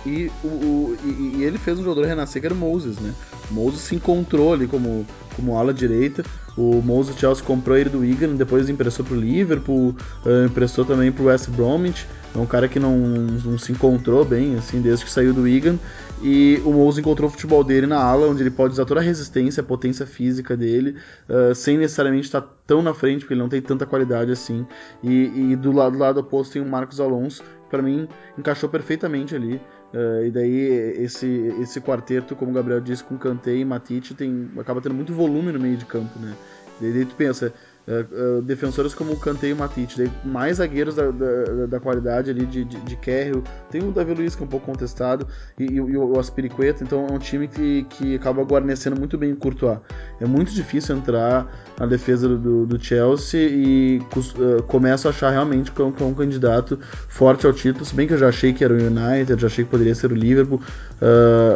[0.06, 3.12] E, o, o e, e, ele fez um jogador renascer que era o Moses, né?
[3.50, 5.04] O Moses se encontrou ali como,
[5.34, 6.24] como ala direita.
[6.56, 11.24] O Moses Chelsea comprou ele do Wigan, depois emprestou pro Liverpool, uh, emprestou também pro
[11.24, 12.06] West Bromwich.
[12.34, 15.78] É um cara que não, não se encontrou bem, assim, desde que saiu do Wigan.
[16.20, 19.02] E o Mose encontrou o futebol dele na ala, onde ele pode usar toda a
[19.02, 20.96] resistência, a potência física dele,
[21.28, 24.66] uh, sem necessariamente estar tão na frente, porque ele não tem tanta qualidade assim.
[25.02, 28.68] E, e do, lado, do lado oposto tem o Marcos Alonso, que para mim encaixou
[28.68, 29.60] perfeitamente ali.
[29.94, 30.58] Uh, e daí
[30.98, 35.14] esse, esse quarteto, como o Gabriel disse, com Kanté e Matite, tem, acaba tendo muito
[35.14, 36.34] volume no meio de campo, né?
[36.80, 37.52] Daí tu pensa,
[37.88, 42.30] uh, uh, defensores como o Kanté e o Matite, mais zagueiros da, da, da, qualidade
[42.30, 45.26] ali de, de, de Kerry, tem o Davi Luiz que é um pouco contestado,
[45.58, 49.32] e, e, e o Aspiricueta, então é um time que, que acaba guarnecendo muito bem
[49.32, 49.78] o Courtois.
[50.20, 51.46] É muito difícil entrar
[51.78, 56.02] na defesa do, do Chelsea e uh, começo a achar realmente que é, um, que
[56.02, 58.76] é um candidato forte ao título, se bem que eu já achei que era o
[58.76, 60.60] United, já achei que poderia ser o Liverpool.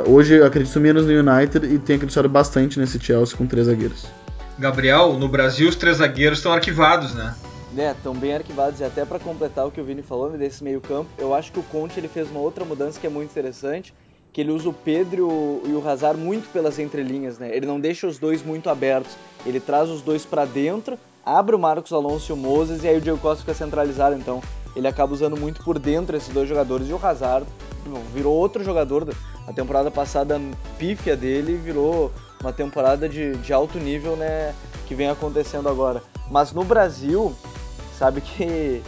[0.09, 4.22] hoje eu acredito menos no United e tenho acreditado bastante nesse Chelsea com três zagueiros.
[4.63, 7.35] Gabriel, no Brasil os três zagueiros estão arquivados, né?
[7.77, 10.63] É, estão bem arquivados e até para completar o que o Vini falou né, desse
[10.63, 13.31] meio campo, eu acho que o Conte ele fez uma outra mudança que é muito
[13.31, 13.93] interessante,
[14.33, 17.51] que ele usa o Pedro e o Hazard muito pelas entrelinhas, né?
[17.53, 20.97] Ele não deixa os dois muito abertos, ele traz os dois para dentro,
[21.27, 24.41] abre o Marcos Alonso e o Moses e aí o Diego Costa fica centralizado, então
[24.77, 27.47] ele acaba usando muito por dentro esses dois jogadores e o Hazard
[28.15, 29.13] virou outro jogador,
[29.45, 30.41] a temporada passada
[30.79, 32.13] pífia dele virou
[32.43, 34.55] uma temporada de, de alto nível, né,
[34.87, 36.03] que vem acontecendo agora.
[36.31, 37.35] Mas no Brasil,
[37.97, 38.83] sabe que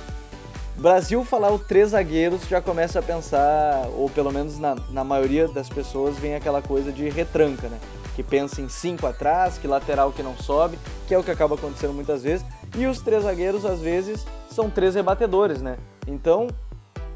[0.77, 5.47] Brasil falar o três zagueiros já começa a pensar, ou pelo menos na, na maioria
[5.47, 7.79] das pessoas vem aquela coisa de retranca, né?
[8.17, 11.55] Que pensa em cinco atrás, que lateral que não sobe, que é o que acaba
[11.55, 12.45] acontecendo muitas vezes.
[12.77, 15.77] E os três zagueiros, às vezes, são três rebatedores, né?
[16.07, 16.49] Então,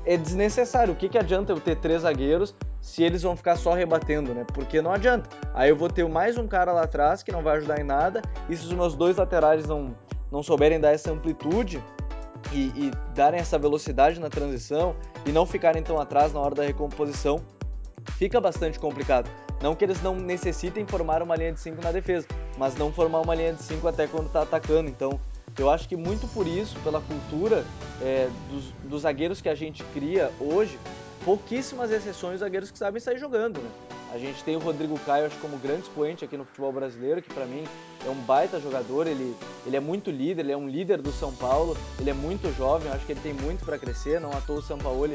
[0.05, 0.92] é desnecessário.
[0.92, 4.44] O que, que adianta eu ter três zagueiros se eles vão ficar só rebatendo, né?
[4.52, 5.28] Porque não adianta.
[5.54, 8.22] Aí eu vou ter mais um cara lá atrás que não vai ajudar em nada,
[8.48, 9.94] e se os meus dois laterais não,
[10.30, 11.82] não souberem dar essa amplitude
[12.52, 14.94] e, e darem essa velocidade na transição
[15.26, 17.40] e não ficarem tão atrás na hora da recomposição,
[18.16, 19.28] fica bastante complicado.
[19.60, 23.20] Não que eles não necessitem formar uma linha de 5 na defesa, mas não formar
[23.20, 24.88] uma linha de 5 até quando está atacando.
[24.88, 25.18] Então,
[25.58, 27.64] eu acho que muito por isso, pela cultura
[28.00, 30.78] é, dos, dos zagueiros que a gente cria hoje,
[31.28, 33.68] pouquíssimas exceções zagueiros que sabem sair jogando, né?
[34.10, 37.28] A gente tem o Rodrigo Caio, acho como grande expoente aqui no futebol brasileiro, que
[37.28, 37.64] para mim
[38.06, 39.36] é um baita jogador, ele,
[39.66, 42.90] ele é muito líder, ele é um líder do São Paulo, ele é muito jovem,
[42.90, 45.06] acho que ele tem muito para crescer, não à toa o São Paulo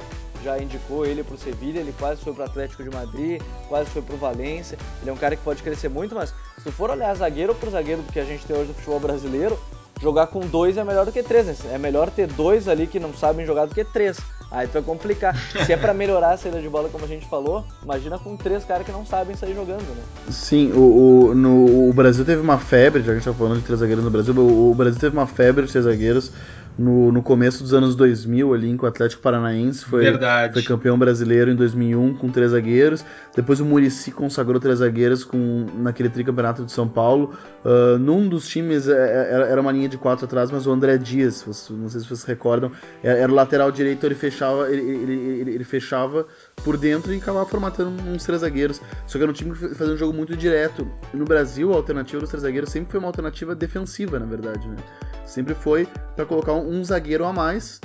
[0.43, 3.89] já indicou ele para o Sevilha, ele quase foi para o Atlético de Madrid, quase
[3.89, 6.91] foi para o Valência, ele é um cara que pode crescer muito, mas se for
[6.91, 9.58] olhar zagueiro por zagueiro que a gente tem hoje no futebol brasileiro,
[9.99, 11.56] jogar com dois é melhor do que três, né?
[11.73, 14.19] é melhor ter dois ali que não sabem jogar do que três.
[14.54, 15.36] Aí tu vai complicar.
[15.66, 18.63] Se é para melhorar a saída de bola, como a gente falou, imagina com três
[18.63, 20.04] caras que não sabem sair jogando, né?
[20.30, 23.58] Sim, o, o, no, o Brasil teve uma febre, já que a gente tá falando
[23.58, 26.32] de três zagueiros no Brasil, o, o Brasil teve uma febre de três zagueiros
[26.78, 30.54] no, no começo dos anos 2000 ali, com o Atlético Paranaense foi, Verdade.
[30.54, 33.06] foi campeão brasileiro em 2001 com três zagueiros.
[33.36, 37.34] Depois o Murici consagrou três zagueiros com, naquele tricampeonato de São Paulo.
[37.63, 40.71] Uh, num dos times é, é, era, era uma linha de quatro atrás, mas o
[40.71, 42.71] André Dias, não sei se vocês recordam,
[43.04, 46.26] era, era o lateral direito, ele fechava, ele, ele, ele, ele fechava
[46.63, 48.81] por dentro e acabar formatando uns três zagueiros.
[49.08, 50.87] Só que era um time que fazia um jogo muito direto.
[51.13, 54.77] No Brasil, a alternativa dos três zagueiros sempre foi uma alternativa defensiva, na verdade, né?
[55.25, 57.79] Sempre foi para colocar um, um zagueiro a mais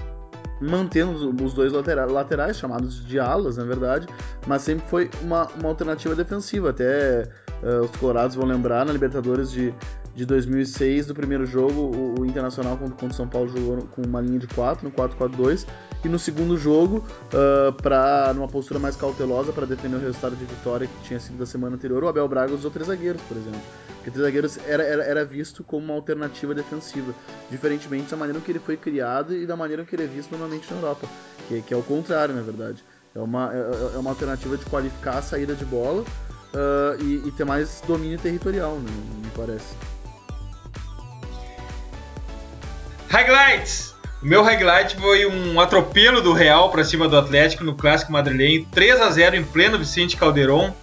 [0.60, 4.06] mantendo os dois laterais, chamados de alas, na verdade,
[4.46, 6.70] mas sempre foi uma, uma alternativa defensiva.
[6.70, 7.28] Até
[7.62, 9.72] uh, os colorados vão lembrar na Libertadores de,
[10.18, 14.20] de 2006, do primeiro jogo, o, o Internacional contra o São Paulo jogou com uma
[14.20, 15.64] linha de 4, no 4-4-2,
[16.04, 20.44] e no segundo jogo, uh, pra, numa postura mais cautelosa para defender o resultado de
[20.44, 23.60] vitória que tinha sido da semana anterior, o Abel Braga usou três zagueiros, por exemplo.
[23.94, 27.14] Porque três zagueiros era, era, era visto como uma alternativa defensiva,
[27.48, 30.68] diferentemente da maneira que ele foi criado e da maneira que ele é visto normalmente
[30.72, 31.06] na Europa,
[31.46, 32.84] que, que é o contrário, na verdade.
[33.14, 37.32] É uma, é, é uma alternativa de qualificar a saída de bola uh, e, e,
[37.32, 38.90] ter mais domínio territorial, né,
[39.24, 39.74] me parece.
[43.11, 43.94] Highlights!
[44.22, 48.66] O meu highlight foi um atropelo do Real para cima do Atlético no clássico madrilenho,
[48.70, 50.74] 3 a 0 em pleno Vicente Calderon.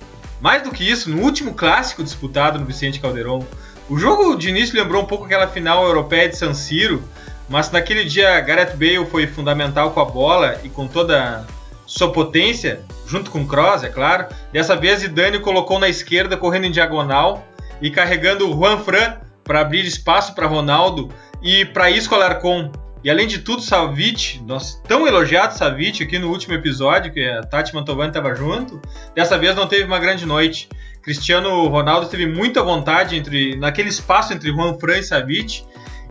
[0.41, 3.45] Mais do que isso, no último clássico disputado no Vicente Calderon.
[3.87, 7.03] O jogo de início lembrou um pouco aquela final europeia de San Siro,
[7.47, 11.45] mas naquele dia Gareth Bale foi fundamental com a bola e com toda
[11.85, 14.25] sua potência, junto com Kroos, é claro.
[14.51, 17.47] Dessa vez Zidane colocou na esquerda, correndo em diagonal
[17.79, 21.11] e carregando o Juan Fran para abrir espaço para Ronaldo
[21.45, 22.71] e para Isco Alarcon.
[23.03, 27.43] E além de tudo, Savic, nós tão elogiado Savic aqui no último episódio, que a
[27.43, 28.81] Tati Mantovani estava junto,
[29.13, 30.67] dessa vez não teve uma grande noite.
[31.03, 35.63] Cristiano Ronaldo teve muita vontade entre naquele espaço entre Juan Fran e Savic.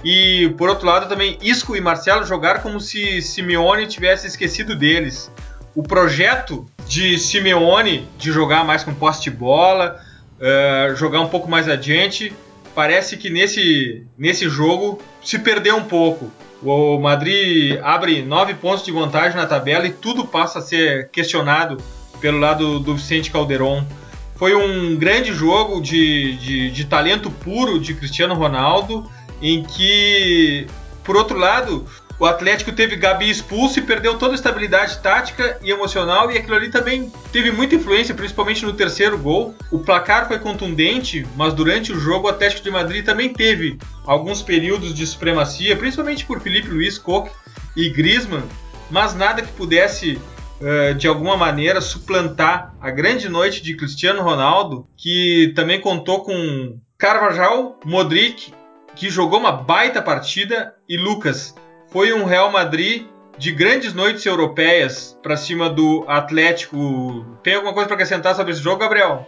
[0.04, 5.32] E por outro lado também Isco e Marcelo jogaram como se Simeone tivesse esquecido deles.
[5.74, 10.00] O projeto de Simeone de jogar mais com poste de bola,
[10.38, 12.32] uh, jogar um pouco mais adiante,
[12.74, 16.30] parece que nesse, nesse jogo se perdeu um pouco.
[16.62, 21.76] O Madrid abre nove pontos de vantagem na tabela e tudo passa a ser questionado
[22.20, 23.84] pelo lado do Vicente Calderon.
[24.36, 29.08] Foi um grande jogo de, de, de talento puro de Cristiano Ronaldo,
[29.40, 30.66] em que,
[31.04, 31.86] por outro lado,
[32.18, 36.54] o Atlético teve Gabi expulso e perdeu toda a estabilidade tática e emocional, e aquilo
[36.54, 39.54] ali também teve muita influência, principalmente no terceiro gol.
[39.70, 44.42] O placar foi contundente, mas durante o jogo o Atlético de Madrid também teve alguns
[44.42, 47.30] períodos de supremacia, principalmente por Felipe Luiz, Koch
[47.76, 48.44] e Griezmann,
[48.90, 50.20] mas nada que pudesse
[50.60, 56.78] uh, de alguma maneira suplantar a grande noite de Cristiano Ronaldo, que também contou com
[56.96, 58.52] Carvajal, Modric,
[58.94, 61.54] que jogou uma baita partida, e Lucas,
[61.94, 63.06] foi um Real Madrid
[63.38, 67.24] de grandes noites europeias para cima do Atlético.
[67.40, 69.24] Tem alguma coisa para acrescentar sobre esse jogo, Gabriel?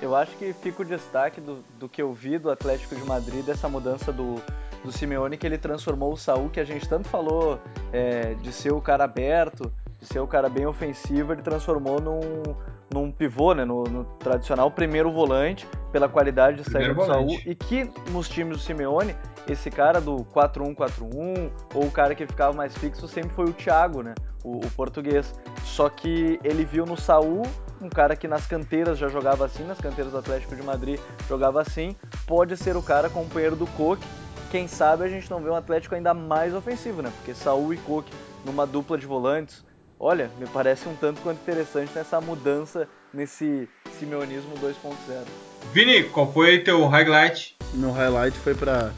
[0.00, 3.44] Eu acho que fica o destaque do, do que eu vi do Atlético de Madrid,
[3.44, 4.36] dessa mudança do,
[4.82, 7.60] do Simeone, que ele transformou o Saúl, que a gente tanto falou
[7.92, 12.56] é, de ser o cara aberto, de ser o cara bem ofensivo, ele transformou num,
[12.92, 17.54] num pivô, né, no, no tradicional primeiro volante, pela qualidade de saída do Saúl, e
[17.54, 19.14] que nos times do Simeone,
[19.48, 24.02] esse cara do 4-1-4-1, ou o cara que ficava mais fixo, sempre foi o Thiago,
[24.02, 24.14] né,
[24.44, 25.34] o, o português.
[25.64, 27.42] Só que ele viu no Saúl
[27.80, 31.60] um cara que nas canteiras já jogava assim, nas canteiras do Atlético de Madrid jogava
[31.60, 31.94] assim,
[32.26, 34.04] pode ser o cara companheiro do Coque,
[34.50, 37.12] quem sabe a gente não vê um Atlético ainda mais ofensivo, né?
[37.16, 38.12] Porque Saúl e Coque
[38.44, 39.64] numa dupla de volantes,
[39.98, 43.68] olha, me parece um tanto quanto interessante nessa mudança nesse
[43.98, 45.24] simeonismo 2.0.
[45.72, 47.56] Vini, qual foi teu highlight?
[47.74, 48.92] Meu highlight foi para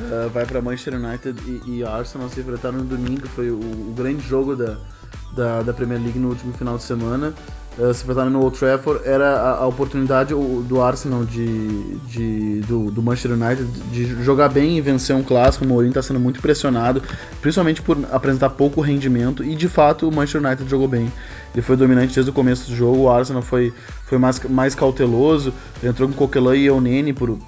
[0.00, 3.58] uh, eh, vai para Manchester United e, e, Arsenal se enfrentaram no domingo, foi o,
[3.58, 4.78] o grande jogo da,
[5.34, 7.34] da, da, Premier League no último final de semana.
[7.78, 12.90] Uh, se enfrentaram no Old Trafford, era a, a oportunidade do Arsenal de, de do,
[12.90, 15.64] do, Manchester United de jogar bem e vencer um clássico.
[15.64, 17.00] O Mourinho está sendo muito pressionado,
[17.40, 21.12] principalmente por apresentar pouco rendimento e de fato o Manchester United jogou bem.
[21.54, 23.02] Ele foi dominante desde o começo do jogo.
[23.02, 23.72] O Arsenal foi,
[24.04, 25.52] foi mais, mais cauteloso.
[25.82, 27.38] Entrou com Coquelin e Eunene por, uh,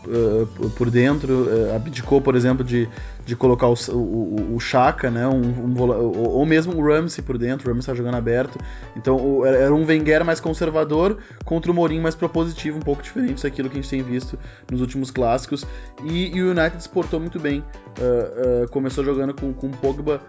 [0.76, 1.32] por dentro.
[1.32, 2.88] Uh, abdicou, por exemplo, de,
[3.30, 5.26] de colocar o, o, o Chaka, né?
[5.28, 7.68] Um, um, ou, mesmo o Ramsey por dentro.
[7.68, 8.58] O Ramsey está jogando aberto.
[8.96, 13.42] Então o, era um Wenger mais conservador contra o Mourinho mais propositivo, um pouco diferente
[13.42, 14.36] daquilo que a gente tem visto
[14.68, 15.64] nos últimos clássicos.
[16.04, 17.60] E, e o United exportou muito bem.
[17.60, 20.20] Uh, começou jogando com, com Pogba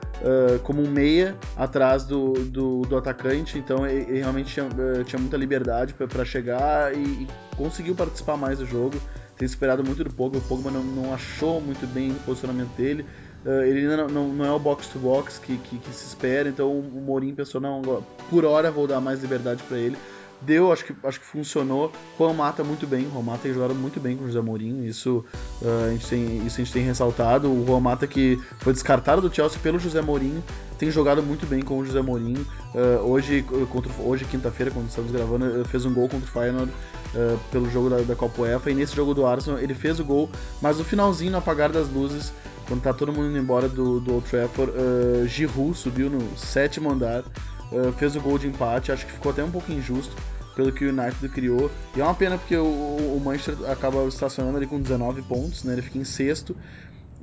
[0.64, 4.68] como um meia atrás do, do, do atacante então ele, realmente tinha,
[5.06, 8.98] tinha muita liberdade para chegar e, e, conseguiu participar mais do jogo.
[9.42, 13.04] Tem esperado muito do Pogba, o Pogba não, não achou muito bem o posicionamento dele.
[13.44, 17.02] Uh, ele ainda não, não, é o box-to-box que, que, que, se espera, então o
[17.02, 17.82] Mourinho pensou, não,
[18.30, 19.98] por hora vou dar mais liberdade para ele,
[20.42, 21.92] deu, acho que, acho que funcionou.
[22.18, 25.24] Juan Mata muito bem, Juan Mata tem jogado muito bem com o José Mourinho, isso,
[25.62, 27.52] uh, a gente tem, isso a gente tem ressaltado.
[27.52, 30.44] O Juan Mata que foi descartado do Chelsea pelo José Mourinho,
[30.78, 32.46] tem jogado muito bem com o José Mourinho.
[32.74, 37.40] Uh, hoje, contra, hoje quinta-feira, quando estamos gravando, fez um gol contra o Feyenoord uh,
[37.52, 40.30] pelo jogo da, da Copa UEFA, e nesse jogo do Arsenal ele fez o gol,
[40.62, 42.34] mas no finalzinho, no apagar das luzes,
[42.68, 46.90] quando tá todo mundo indo embora do, do Old Trafford, uh, Giroud subiu no sétimo
[46.90, 47.24] andar,
[47.72, 50.16] uh, fez o gol de empate, acho que ficou até um pouco injusto
[50.56, 51.72] pelo que o United criou.
[51.96, 55.74] E é uma pena porque o, o Manchester acaba estacionando ali com 19 pontos, né?
[55.74, 56.56] Ele fica em sexto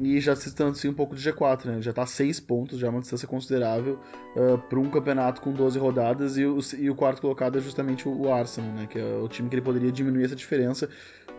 [0.01, 1.83] e já se distancia um pouco de G4, né?
[1.83, 3.99] Já tá 6 pontos, já é uma distância considerável
[4.37, 8.09] uh, para um campeonato com 12 rodadas e o, e o, quarto colocado é justamente
[8.09, 8.87] o Arsenal, né?
[8.89, 10.89] Que é o time que ele poderia diminuir essa diferença.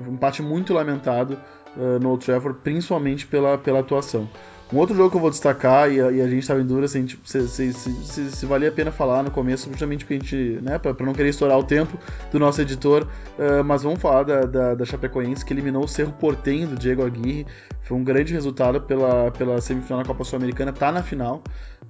[0.02, 1.40] Um empate muito lamentado
[1.76, 4.30] uh, no Trafford, principalmente pela, pela atuação.
[4.72, 6.88] Um outro jogo que eu vou destacar, e a, e a gente estava em dúvida
[6.88, 10.60] se, se, se, se, se, valia a pena falar no começo, justamente porque a gente,
[10.62, 11.98] né, para não querer estourar o tempo
[12.32, 13.08] do nosso editor,
[13.40, 17.04] uh, mas vamos falar da, da, da, Chapecoense, que eliminou o Cerro Portenho do Diego
[17.04, 17.48] Aguirre.
[17.82, 21.42] Foi um grande resultado pela, pela semifinal da Copa Sul-Americana, tá na final.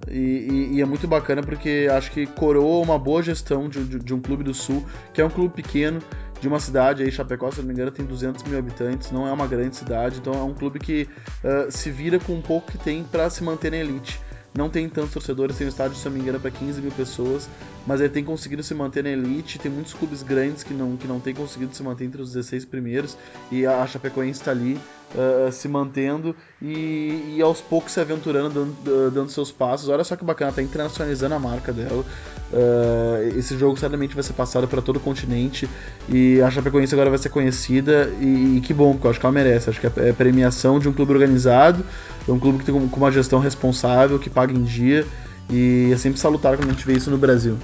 [0.07, 3.99] E, e, e, é muito bacana porque acho que coroou uma boa gestão de, de,
[3.99, 5.99] de um clube do Sul, que é um clube pequeno,
[6.39, 9.31] de uma cidade aí, Chapecó, se não me engano, tem 200 mil habitantes, não é
[9.31, 11.07] uma grande cidade, então é um clube que
[11.43, 14.19] uh, se vira com um pouco que tem para se manter na elite.
[14.55, 17.47] Não tem tantos torcedores, tem um estádio, se não me engano, para 15 mil pessoas,
[17.89, 19.57] mas ele tem conseguido se manter na elite.
[19.57, 22.63] Tem muitos clubes grandes que não, que não têm conseguido se manter entre os 16
[22.65, 23.17] primeiros,
[23.51, 24.79] e a Chapecoense está ali
[25.15, 28.49] uh, se mantendo e, e, aos poucos se aventurando,
[28.83, 29.89] dando, dando, seus passos.
[29.89, 32.05] Olha só que bacana, tá internacionalizando a marca dela.
[32.53, 35.67] Uh, esse jogo certamente vai ser passado para todo o continente
[36.07, 39.25] e a Chapecoense agora vai ser conhecida e, e, que bom, porque eu acho que
[39.25, 39.67] ela merece.
[39.71, 41.83] Acho que é, é premiação de um clube organizado,
[42.27, 45.07] é um clube que tem uma gestão responsável, que paga em dia
[45.49, 47.57] e é sempre salutar quando a gente vê isso no Brasil.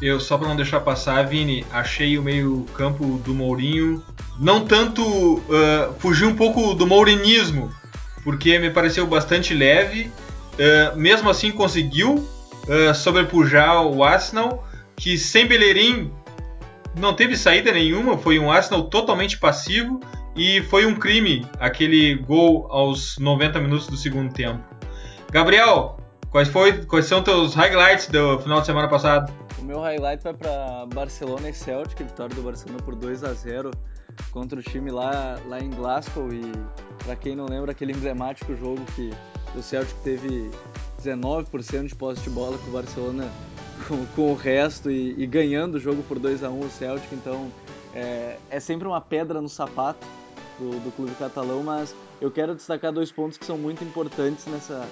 [0.00, 4.02] Eu, só para não deixar passar, Vini, achei o meio-campo do Mourinho
[4.38, 5.02] não tanto.
[5.02, 7.72] Uh, fugir um pouco do mourinismo,
[8.22, 10.12] porque me pareceu bastante leve.
[10.54, 14.66] Uh, mesmo assim, conseguiu uh, sobrepujar o Arsenal,
[14.96, 16.12] que sem Bellerin
[16.98, 18.18] não teve saída nenhuma.
[18.18, 20.00] Foi um Arsenal totalmente passivo
[20.36, 24.62] e foi um crime aquele gol aos 90 minutos do segundo tempo.
[25.30, 25.98] Gabriel,
[26.30, 29.45] quais, foi, quais são teus highlights do final de semana passado?
[29.66, 33.72] Meu highlight vai para Barcelona e Celtic, vitória do Barcelona por 2 a 0
[34.30, 36.32] contra o time lá, lá em Glasgow.
[36.32, 36.52] E
[37.02, 39.10] para quem não lembra aquele emblemático jogo que
[39.56, 40.52] o Celtic teve
[41.02, 43.28] 19% de posse de bola com o Barcelona
[43.88, 47.12] com, com o resto e, e, ganhando o jogo por 2 a 1 o Celtic,
[47.12, 47.50] então
[47.92, 50.06] é, é sempre uma pedra no sapato
[50.60, 54.88] do, do clube catalão, mas eu quero destacar dois pontos que são muito importantes nessa,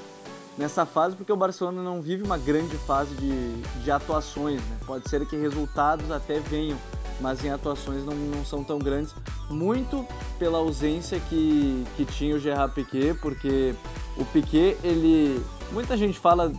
[0.57, 4.61] nessa fase, porque o Barcelona não vive uma grande fase de, de atuações.
[4.61, 4.77] Né?
[4.87, 6.79] Pode ser que resultados até venham,
[7.21, 9.15] mas em atuações não, não são tão grandes.
[9.51, 10.07] Muito
[10.39, 13.75] pela ausência que, que tinha o Gerard Piquet, porque
[14.17, 15.43] o Piquet, ele.
[15.73, 16.53] Muita gente fala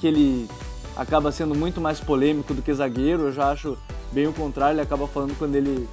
[0.00, 0.48] que ele
[0.96, 3.76] acaba sendo muito mais polêmico do que zagueiro, eu já acho
[4.12, 5.88] bem o contrário, ele acaba falando quando ele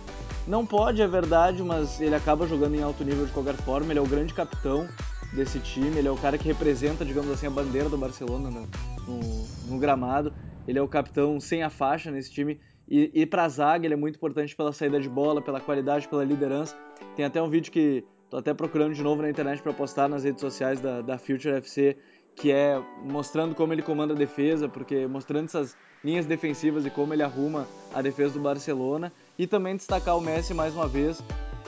[0.48, 4.00] não pode, é verdade, mas ele acaba jogando em alto nível de qualquer forma, ele
[4.00, 4.88] é o grande capitão,
[5.34, 5.98] desse time.
[5.98, 8.68] Ele é o cara que representa, digamos assim, a bandeira do Barcelona no,
[9.08, 10.34] no, no gramado.
[10.68, 12.60] Ele é o capitão sem a faixa nesse time.
[12.88, 16.08] E, e para a zaga ele é muito importante pela saída de bola, pela qualidade,
[16.08, 16.76] pela liderança.
[17.16, 20.24] Tem até um vídeo que tô até procurando de novo na internet para postar nas
[20.24, 21.98] redes sociais da, da Future FC,
[22.36, 27.14] que é mostrando como ele comanda a defesa, porque mostrando essas linhas defensivas e como
[27.14, 29.12] ele arruma a defesa do Barcelona.
[29.38, 31.24] E também destacar o Messi mais uma vez,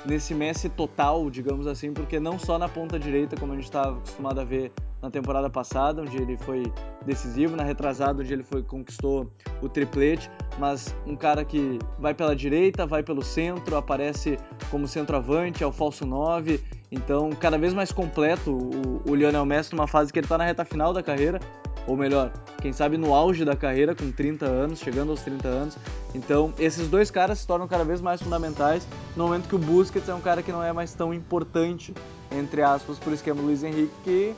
[0.05, 3.97] nesse Messi total, digamos assim, porque não só na ponta direita, como a gente estava
[3.97, 6.71] acostumado a ver na temporada passada, onde ele foi
[7.05, 9.29] decisivo, na retrasada, onde ele foi conquistou
[9.61, 14.37] o triplete, mas um cara que vai pela direita, vai pelo centro, aparece
[14.71, 19.73] como centroavante, é o falso 9, então cada vez mais completo o, o Lionel Messi
[19.75, 21.39] numa fase que ele está na reta final da carreira,
[21.87, 22.31] ou melhor,
[22.61, 25.77] quem sabe no auge da carreira, com 30 anos, chegando aos 30 anos.
[26.15, 30.07] Então, esses dois caras se tornam cada vez mais fundamentais no momento que o Busquets
[30.07, 31.93] é um cara que não é mais tão importante,
[32.31, 34.35] entre aspas, por esquema do Luiz Henrique, que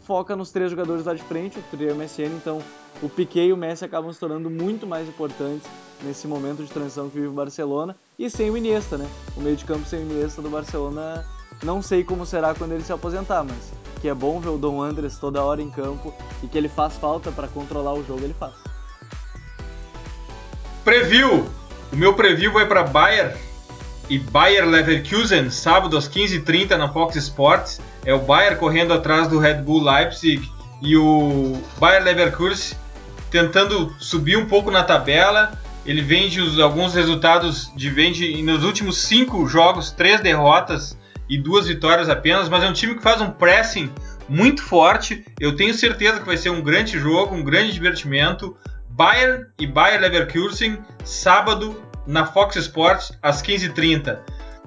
[0.00, 2.60] foca nos três jogadores lá de frente, o trio MSN, então
[3.02, 5.68] o Piquet e o Messi acabam se tornando muito mais importantes
[6.02, 9.06] nesse momento de transição que vive o Barcelona, e sem o Iniesta, né?
[9.36, 11.26] O meio de campo sem o Iniesta do Barcelona,
[11.62, 13.72] não sei como será quando ele se aposentar, mas
[14.06, 16.96] que é bom ver o Dom Andres toda hora em campo e que ele faz
[16.96, 18.54] falta para controlar o jogo, ele faz.
[20.84, 21.44] Preview!
[21.92, 23.36] O meu preview vai para Bayern
[24.08, 27.80] e Bayer Leverkusen, sábado às 15h30 na Fox Sports.
[28.04, 30.48] É o Bayern correndo atrás do Red Bull Leipzig
[30.80, 32.78] e o Bayer Leverkusen
[33.28, 35.60] tentando subir um pouco na tabela.
[35.84, 40.96] Ele vende os, alguns resultados de vende nos últimos cinco jogos, três derrotas
[41.28, 43.90] e duas vitórias apenas, mas é um time que faz um pressing
[44.28, 45.24] muito forte.
[45.40, 48.56] Eu tenho certeza que vai ser um grande jogo, um grande divertimento.
[48.88, 54.18] Bayern e Bayer Leverkusen, sábado na Fox Sports às 15h30.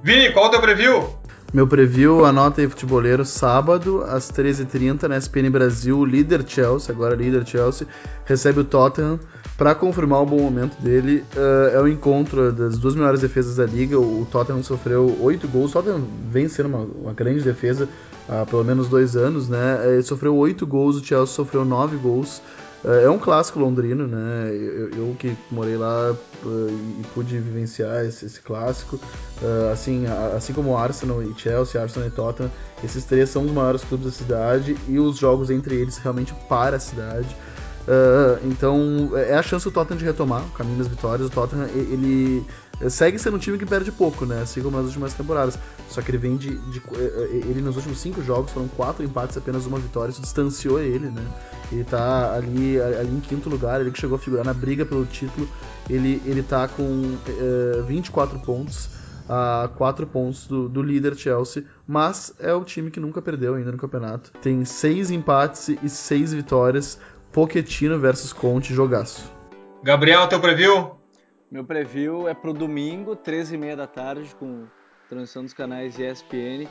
[0.04, 1.20] Vini, qual é o teu preview?
[1.52, 7.46] Meu preview, anota aí, futeboleiro, sábado, às 13h30, na SPN Brasil, líder Chelsea, agora líder
[7.48, 7.88] Chelsea,
[8.24, 9.20] recebe o Tottenham
[9.60, 11.26] para confirmar o bom momento dele.
[11.36, 14.00] Uh, é o encontro das duas melhores defesas da liga.
[14.00, 15.72] O Tottenham sofreu oito gols.
[15.72, 16.02] O Tottenham
[16.32, 17.90] vem sendo uma, uma grande defesa
[18.30, 19.82] há pelo menos dois anos, né?
[19.86, 22.42] Ele sofreu oito gols, o Chelsea sofreu nove gols.
[22.86, 24.50] É, é um clássico londrino, né?
[24.54, 26.70] Eu, eu que morei lá uh,
[27.02, 30.06] e pude vivenciar esse, esse clássico, uh, assim,
[30.38, 32.50] assim como Arsenal e Chelsea, Arsenal e Tottenham,
[32.82, 36.78] esses três são os maiores clubes da cidade e os jogos entre eles realmente para
[36.78, 37.28] a cidade.
[37.88, 41.28] Uh, então é a chance do Tottenham de retomar o caminho das vitórias.
[41.28, 42.46] O Tottenham ele
[42.88, 44.42] segue sendo um time que perde pouco, né?
[44.42, 45.58] Assim como nas últimas temporadas.
[45.90, 46.82] Só que ele vem de, de,
[47.50, 50.12] ele nos últimos cinco jogos foram quatro empates, apenas uma vitória.
[50.12, 51.26] Isso distanciou ele, né?
[51.72, 55.06] Ele tá ali, ali em quinto lugar, ele que chegou a figurar na briga pelo
[55.06, 55.50] título.
[55.90, 58.90] Ele, ele tá com uh, 24 pontos
[59.28, 63.72] a 4 pontos do, do, líder Chelsea, mas é o time que nunca perdeu ainda
[63.72, 64.32] no campeonato.
[64.42, 66.98] Tem 6 empates e 6 vitórias,
[67.40, 69.32] Pochettino versus Conte, jogaço.
[69.82, 70.92] Gabriel, teu preview?
[71.50, 74.66] Meu preview é pro domingo, 13h30 da tarde, com
[75.08, 76.68] transmissão dos canais ESPN.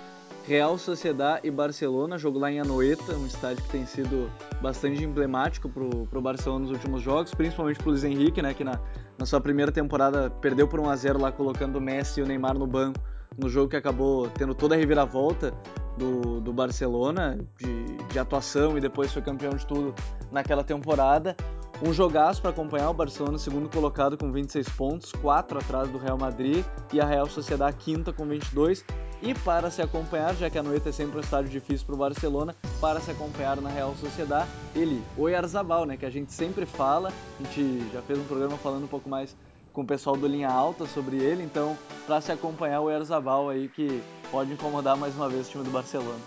[0.47, 5.71] Real Sociedad e Barcelona, jogo lá em Anoeta, um estádio que tem sido bastante emblemático
[5.71, 8.79] pro, pro Barcelona nos últimos jogos, principalmente pro Luiz Henrique, né, que na,
[9.17, 12.27] na sua primeira temporada perdeu por 1 a 0 lá colocando o Messi e o
[12.27, 13.01] Neymar no banco,
[13.39, 15.55] no jogo que acabou tendo toda a reviravolta
[15.97, 19.95] do, do Barcelona, de, de atuação e depois foi campeão de tudo
[20.31, 21.37] naquela temporada.
[21.81, 26.19] Um jogaço para acompanhar o Barcelona, segundo colocado com 26 pontos, 4 atrás do Real
[26.19, 28.85] Madrid, e a Real Sociedad quinta com 22.
[29.23, 31.99] E para se acompanhar, já que a noite é sempre um estádio difícil para o
[31.99, 36.67] Barcelona, para se acompanhar na Real Sociedad, ele, o Arzabal, né, que a gente sempre
[36.67, 39.37] fala, a gente já fez um programa falando um pouco mais
[39.73, 43.69] com o pessoal do Linha Alta sobre ele, então para se acompanhar o Erzabal aí
[43.69, 46.19] que pode incomodar mais uma vez o time do Barcelona.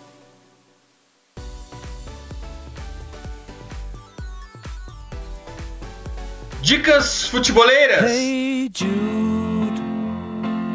[6.61, 8.09] Dicas futeboleiras.
[8.09, 9.81] Hey Jude,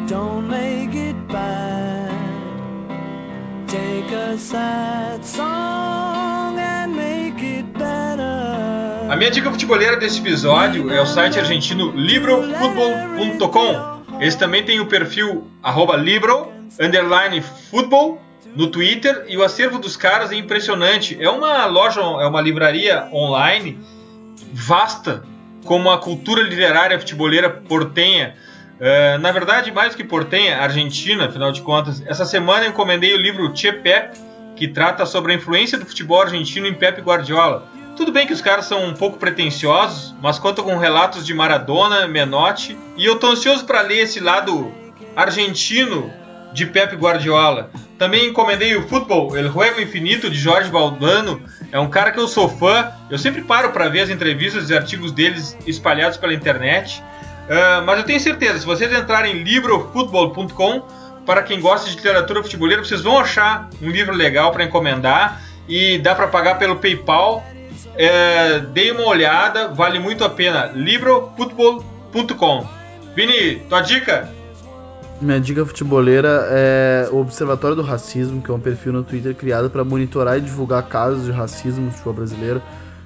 [0.07, 2.11] don't make it bad.
[3.67, 6.26] Take a sad song
[9.17, 14.19] minha dica futeboleira desse episódio é o site argentino librofutbol.com.
[14.19, 15.47] Eles também têm o perfil
[15.97, 16.53] libro,
[17.41, 18.21] futebol,
[18.55, 21.17] no Twitter e o acervo dos caras é impressionante.
[21.19, 23.79] É uma loja, é uma livraria online
[24.53, 25.23] vasta,
[25.65, 28.35] como a cultura literária futeboleira portenha.
[28.75, 32.03] Uh, na verdade, mais que portenha, argentina, afinal de contas.
[32.05, 34.15] Essa semana eu encomendei o livro Che Pep,
[34.55, 37.76] que trata sobre a influência do futebol argentino em Pep Guardiola.
[37.97, 42.07] Tudo bem que os caras são um pouco pretensiosos, mas conta com relatos de Maradona,
[42.07, 44.71] Menotti, e eu tô ansioso para ler esse lado
[45.15, 46.13] argentino
[46.53, 47.71] de Pep Guardiola.
[47.97, 51.41] Também encomendei o Futebol, El Juego Infinito de Jorge Valdano.
[51.71, 52.91] É um cara que eu sou fã.
[53.09, 57.03] Eu sempre paro para ver as entrevistas e artigos deles espalhados pela internet.
[57.49, 60.83] Uh, mas eu tenho certeza, se vocês entrarem em librofutbol.com,
[61.25, 65.97] para quem gosta de literatura futeboleira, vocês vão achar um livro legal para encomendar e
[65.97, 67.43] dá para pagar pelo PayPal.
[67.97, 70.71] Uh, dei uma olhada, vale muito a pena.
[70.73, 72.67] librofutbol.com.
[73.15, 74.29] Vini, tua dica?
[75.19, 79.67] Minha dica futeboleira é o Observatório do Racismo, que é um perfil no Twitter criado
[79.67, 82.61] para monitorar e divulgar casos de racismo no futebol brasileiro.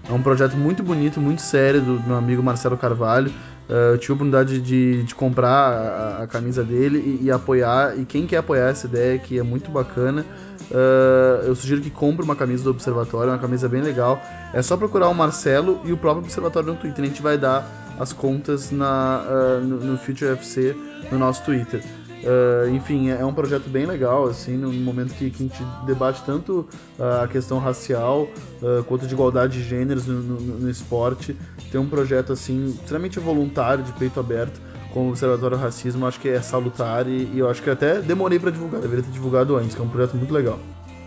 [0.09, 3.31] É um projeto muito bonito, muito sério do meu amigo Marcelo Carvalho.
[3.69, 7.97] Uh, eu tive a oportunidade de, de comprar a, a, camisa dele e, e, apoiar.
[7.97, 10.25] E quem quer apoiar essa ideia, que é muito bacana,
[10.71, 14.21] uh, eu sugiro que compre uma camisa do Observatório, é uma camisa bem legal.
[14.53, 17.03] É só procurar o Marcelo e o próprio Observatório no Twitter.
[17.03, 17.67] A gente vai dar
[17.99, 20.75] as contas na, uh, no, no Future FC
[21.11, 21.83] no nosso Twitter.
[22.21, 26.21] Uh, enfim, é um projeto bem legal, assim, no momento que, que a gente debate
[26.23, 26.67] tanto
[26.99, 28.27] uh, a questão racial
[28.61, 31.35] uh, quanto de igualdade de gêneros no, no, no, esporte.
[31.71, 34.61] Ter um projeto, assim, extremamente voluntário, de peito aberto,
[34.93, 38.39] com o Observatório Racismo, acho que é salutar e, e eu acho que até demorei
[38.39, 40.59] para divulgar, deveria ter divulgado antes, que é um projeto muito legal.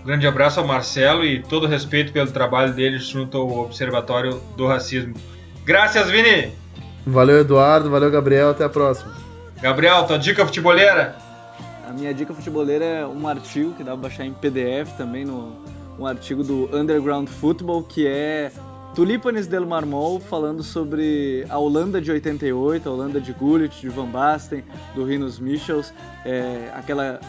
[0.05, 5.15] Grande abraço ao Marcelo e todo respeito pelo trabalho dele junto ao Observatório do Racismo.
[5.65, 6.53] Graças, Vini!
[7.07, 9.13] Valeu, Eduardo, valeu, Gabriel, até a próxima.
[9.61, 11.17] Gabriel, tua dica futeboleira?
[11.89, 15.53] A minha dica futeboleira é um artigo que dá pra baixar em PDF também, no,
[15.99, 18.51] um artigo do Underground Football, que é
[18.95, 24.07] Tulipanes del Marmol falando sobre a Holanda de 88, a Holanda de Gullit, de Van
[24.07, 24.63] Basten,
[24.95, 25.93] do Rinus Michels,
[26.25, 27.21] é, aquela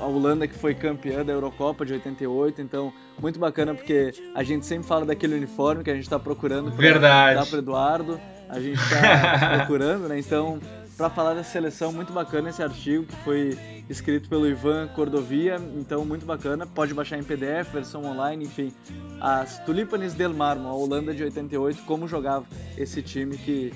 [0.00, 4.64] a Holanda que foi campeã da Eurocopa de 88, então muito bacana porque a gente
[4.64, 8.80] sempre fala daquele uniforme que a gente está procurando para dar para Eduardo, a gente
[8.80, 10.20] está procurando, né?
[10.20, 10.60] Então
[10.98, 13.56] para falar dessa seleção, muito bacana esse artigo que foi
[13.88, 16.66] escrito pelo Ivan Cordovia, então muito bacana.
[16.66, 18.72] Pode baixar em PDF, versão online, enfim.
[19.20, 22.44] As Tulipanes del Marmo, a Holanda de 88, como jogava
[22.76, 23.72] esse time que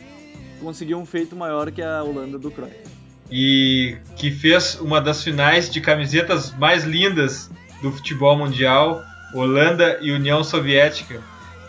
[0.60, 2.74] conseguiu um feito maior que a Holanda do Cruyff.
[3.30, 7.48] E que fez uma das finais de camisetas mais lindas
[7.80, 9.00] do futebol mundial,
[9.32, 11.20] Holanda e União Soviética.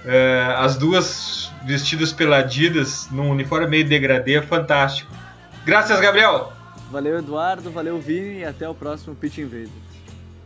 [0.03, 5.22] Uh, as duas vestidas pela Adidas num uniforme meio degradê, fantástico.
[5.65, 6.51] Graças, Gabriel.
[6.91, 7.71] Valeu, Eduardo.
[7.71, 8.39] Valeu, Vini.
[8.39, 9.71] E até o próximo Pitch Invaders.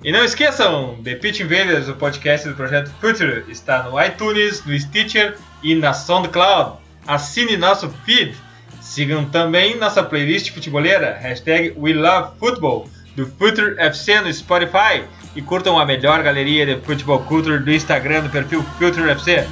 [0.04, 4.80] E não esqueçam, The Pitch Invaders, o podcast do projeto Future, está no iTunes, no
[4.80, 6.78] Stitcher e na SoundCloud.
[7.08, 8.36] Assine nosso feed.
[8.80, 15.04] Sigam também nossa playlist futeboleira, hashtag WeLoveFootball, do Future FC no Spotify.
[15.36, 19.48] E curtam a melhor galeria de futebol culture do Instagram no perfil Future FC.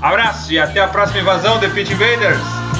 [0.00, 2.79] Abraço e até a próxima invasão, The Pitch Invaders!